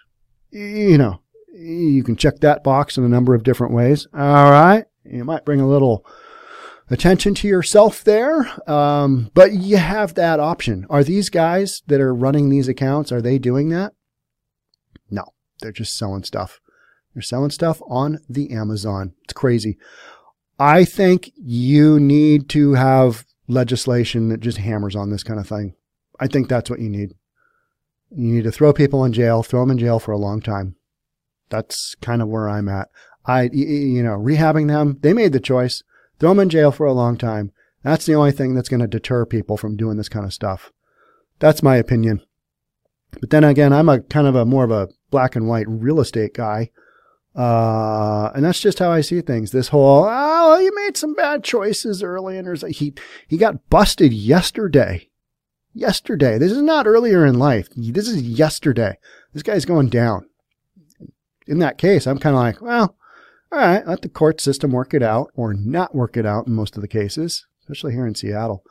You 0.51 0.99
know, 0.99 1.22
you 1.53 2.03
can 2.03 2.17
check 2.17 2.41
that 2.41 2.65
box 2.65 2.97
in 2.97 3.05
a 3.05 3.09
number 3.09 3.35
of 3.35 3.45
different 3.45 3.73
ways. 3.73 4.07
All 4.15 4.51
right. 4.51 4.85
You 5.05 5.25
might 5.25 5.45
bring 5.45 5.61
a 5.61 5.69
little 5.69 6.07
attention 6.91 7.35
to 7.35 7.49
yourself 7.49 8.05
there. 8.05 8.49
Um, 8.71 9.31
but 9.35 9.53
you 9.53 9.77
have 9.77 10.15
that 10.15 10.41
option. 10.41 10.87
Are 10.91 11.05
these 11.05 11.31
guys 11.31 11.83
that 11.87 12.01
are 12.01 12.15
running 12.15 12.49
these 12.49 12.69
accounts, 12.69 13.13
are 13.13 13.23
they 13.23 13.39
doing 13.39 13.71
that? 13.71 13.93
No, 15.11 15.25
they're 15.61 15.73
just 15.73 15.97
selling 15.97 16.25
stuff. 16.25 16.61
They're 17.15 17.23
selling 17.23 17.51
stuff 17.51 17.81
on 17.89 18.21
the 18.29 18.53
Amazon. 18.53 19.15
It's 19.25 19.33
crazy. 19.33 19.79
I 20.59 20.85
think 20.85 21.33
you 21.37 21.99
need 21.99 22.49
to 22.51 22.75
have 22.75 23.27
legislation 23.49 24.29
that 24.29 24.41
just 24.41 24.59
hammers 24.59 24.97
on 24.97 25.11
this 25.11 25.23
kind 25.23 25.41
of 25.41 25.49
thing. 25.49 25.75
I 26.21 26.29
think 26.29 26.49
that's 26.49 26.71
what 26.71 26.81
you 26.81 26.89
need. 26.89 27.15
You 28.11 28.35
need 28.35 28.45
to 28.45 28.53
throw 28.53 28.73
people 28.73 29.05
in 29.05 29.13
jail, 29.13 29.43
throw 29.43 29.61
them 29.61 29.71
in 29.71 29.79
jail 29.79 29.99
for 29.99 30.13
a 30.13 30.19
long 30.19 30.41
time. 30.41 30.77
That's 31.53 31.95
kind 31.97 32.23
of 32.23 32.29
where 32.29 32.49
I'm 32.49 32.69
at. 32.69 32.89
I, 33.27 33.51
you 33.53 34.03
know, 34.03 34.17
rehabbing 34.17 34.69
them, 34.69 34.99
they 35.03 35.13
made 35.13 35.33
the 35.33 35.39
choice. 35.39 35.85
throw 36.19 36.31
them 36.31 36.41
in 36.41 36.49
jail 36.49 36.73
for 36.73 36.87
a 36.87 36.93
long 36.93 37.17
time. 37.17 37.53
That's 37.83 38.07
the 38.07 38.15
only 38.15 38.33
thing 38.33 38.55
that's 38.55 38.71
going 38.71 38.81
to 38.81 38.87
deter 38.87 39.27
people 39.27 39.57
from 39.57 39.77
doing 39.77 39.99
this 39.99 40.09
kind 40.09 40.25
of 40.25 40.33
stuff. 40.33 40.73
That's 41.39 41.63
my 41.63 41.77
opinion. 41.77 42.23
But 43.21 43.31
then 43.31 43.45
again, 43.45 43.73
I'm 43.73 43.89
a 43.89 44.01
kind 44.01 44.27
of 44.27 44.35
a 44.35 44.47
more 44.47 44.65
of 44.65 44.71
a 44.71 44.89
black 45.11 45.37
and 45.37 45.47
white 45.47 45.69
real 45.69 46.01
estate 46.01 46.35
guy. 46.35 46.71
Uh, 47.35 48.31
and 48.35 48.45
that's 48.45 48.61
just 48.61 48.79
how 48.79 48.91
I 48.91 49.01
see 49.03 49.21
things. 49.21 49.51
This 49.51 49.69
whole, 49.69 50.07
oh, 50.09 50.59
you 50.59 50.75
made 50.75 50.97
some 50.97 51.15
bad 51.15 51.45
choices 51.45 52.03
early. 52.03 52.39
And 52.39 52.47
there's 52.47 52.63
he, 52.77 52.95
he 53.29 53.37
got 53.37 53.69
busted 53.69 54.13
yesterday. 54.13 55.11
Yesterday. 55.75 56.39
This 56.39 56.53
is 56.53 56.63
not 56.63 56.87
earlier 56.87 57.27
in 57.27 57.39
life. 57.39 57.69
This 57.77 58.09
is 58.09 58.23
yesterday. 58.23 58.99
This 59.33 59.43
guy's 59.43 59.65
going 59.65 59.89
down. 59.89 60.27
In 61.47 61.59
that 61.59 61.79
case, 61.79 62.07
I'm 62.07 62.19
kind 62.19 62.37
of 62.37 62.43
like, 62.43 62.61
well, 62.63 62.97
all 63.51 63.59
right, 63.59 63.87
let 63.87 64.03
the 64.03 64.09
court 64.09 64.41
system 64.41 64.73
work 64.73 64.95
it 64.95 65.03
out 65.03 65.31
or 65.35 65.53
not 65.53 65.95
work 65.95 66.17
it 66.17 66.25
out 66.25 66.47
in 66.47 66.55
most 66.55 66.77
of 66.77 66.83
the 66.83 66.89
cases, 66.89 67.47
especially 67.63 67.93
here 67.93 68.07
in 68.07 68.15
Seattle. 68.15 68.65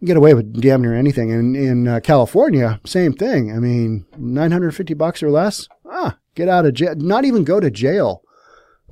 You 0.00 0.06
get 0.06 0.16
away 0.16 0.34
with 0.34 0.60
damn 0.60 0.82
near 0.82 0.94
anything. 0.94 1.32
And 1.32 1.56
in 1.56 1.88
uh, 1.88 2.00
California, 2.00 2.80
same 2.84 3.12
thing. 3.12 3.52
I 3.52 3.58
mean, 3.58 4.06
950 4.16 4.94
bucks 4.94 5.22
or 5.22 5.30
less. 5.30 5.68
Ah, 5.90 6.18
get 6.34 6.48
out 6.48 6.66
of 6.66 6.74
jail. 6.74 6.94
Not 6.96 7.24
even 7.24 7.44
go 7.44 7.60
to 7.60 7.70
jail 7.70 8.22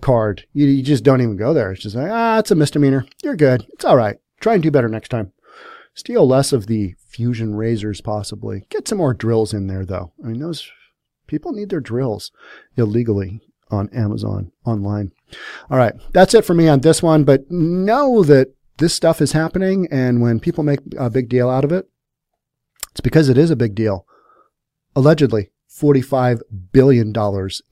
card. 0.01 0.47
You, 0.53 0.67
you 0.67 0.83
just 0.83 1.05
don't 1.05 1.21
even 1.21 1.37
go 1.37 1.53
there. 1.53 1.73
It's 1.73 1.83
just 1.83 1.97
like, 1.97 2.11
ah, 2.11 2.39
it's 2.39 2.51
a 2.51 2.55
misdemeanor. 2.55 3.07
You're 3.23 3.37
good. 3.37 3.67
It's 3.75 3.85
all 3.85 3.97
right. 3.97 4.17
Try 4.41 4.55
and 4.55 4.63
do 4.63 4.71
better 4.71 4.89
next 4.89 5.09
time. 5.09 5.33
Steal 5.95 6.27
less 6.27 6.53
of 6.53 6.67
the 6.67 6.95
fusion 7.09 7.55
razors, 7.55 8.01
possibly. 8.01 8.67
Get 8.69 8.89
some 8.89 8.99
more 8.99 9.15
drills 9.15 9.55
in 9.55 9.69
there, 9.69 9.85
though. 9.85 10.13
I 10.23 10.29
mean, 10.29 10.41
those 10.41 10.69
people 11.35 11.53
need 11.53 11.69
their 11.69 11.81
drills 11.81 12.31
illegally 12.77 13.41
on 13.69 13.89
Amazon 13.89 14.53
online. 14.65 15.11
All 15.69 15.77
right. 15.77 15.93
That's 16.13 16.33
it 16.33 16.45
for 16.45 16.55
me 16.55 16.69
on 16.69 16.79
this 16.79 17.03
one. 17.03 17.25
But 17.25 17.51
know 17.51 18.23
that 18.23 18.55
this 18.77 18.95
stuff 18.95 19.21
is 19.21 19.33
happening. 19.33 19.89
And 19.91 20.23
when 20.23 20.39
people 20.39 20.63
make 20.63 20.79
a 20.97 21.11
big 21.11 21.29
deal 21.29 21.51
out 21.51 21.65
of 21.65 21.73
it, 21.73 21.91
it's 22.93 23.01
because 23.01 23.29
it 23.29 23.37
is 23.37 23.51
a 23.51 23.57
big 23.57 23.75
deal. 23.75 24.07
Allegedly, 24.95 25.51
$45 25.69 26.43
billion, 26.71 27.13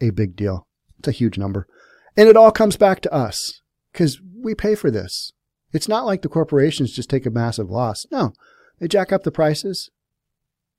a 0.01 0.11
big 0.11 0.35
deal. 0.35 0.67
It's 0.99 1.07
a 1.07 1.13
huge 1.13 1.39
number. 1.39 1.69
And 2.17 2.29
it 2.29 2.37
all 2.37 2.51
comes 2.51 2.77
back 2.77 3.01
to 3.03 3.15
us 3.15 3.63
because 3.93 4.21
we 4.43 4.57
pay 4.57 4.75
for 4.75 4.91
this. 4.91 5.33
It's 5.73 5.89
not 5.89 6.05
like 6.05 6.23
the 6.23 6.29
corporations 6.29 6.93
just 6.93 7.09
take 7.09 7.27
a 7.27 7.31
massive 7.31 7.71
loss. 7.71 8.07
No, 8.11 8.33
they 8.81 8.89
jack 8.89 9.13
up 9.13 9.23
the 9.23 9.31
prices, 9.31 9.89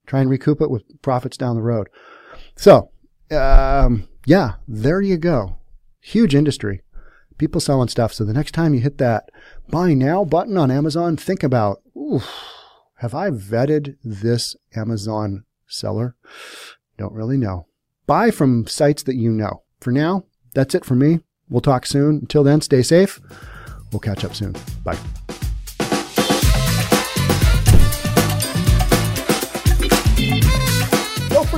try 0.06 0.20
and 0.20 0.30
recoup 0.30 0.60
it 0.60 0.70
with 0.70 1.02
profits 1.02 1.38
down 1.38 1.56
the 1.56 1.62
road. 1.62 1.88
So, 2.56 2.90
um, 3.32 4.08
yeah, 4.26 4.54
there 4.68 5.02
you 5.02 5.18
go. 5.18 5.58
Huge 6.02 6.36
industry. 6.36 6.82
People 7.38 7.62
selling 7.62 7.88
stuff. 7.88 8.14
So 8.14 8.24
the 8.24 8.34
next 8.34 8.52
time 8.52 8.74
you 8.74 8.80
hit 8.80 8.98
that 9.00 9.30
buy 9.70 9.94
now 9.94 10.24
button 10.24 10.58
on 10.58 10.72
Amazon, 10.72 11.18
think 11.18 11.44
about, 11.44 11.82
oof, 11.98 12.30
have 12.98 13.14
I 13.14 13.32
vetted 13.32 13.98
this 14.04 14.56
Amazon 14.76 15.46
seller? 15.68 16.16
Don't 16.98 17.14
really 17.14 17.38
know. 17.38 17.68
Buy 18.06 18.32
from 18.32 18.68
sites 18.68 19.04
that 19.04 19.16
you 19.16 19.32
know. 19.32 19.64
For 19.80 19.92
now, 19.92 20.26
that's 20.54 20.76
it 20.76 20.86
for 20.86 20.96
me. 20.96 21.20
We'll 21.50 21.62
talk 21.62 21.86
soon. 21.86 22.18
Until 22.18 22.44
then, 22.44 22.62
stay 22.62 22.82
safe. 22.82 23.20
We'll 23.92 24.00
catch 24.00 24.24
up 24.24 24.36
soon. 24.36 24.56
Bye. 24.84 24.98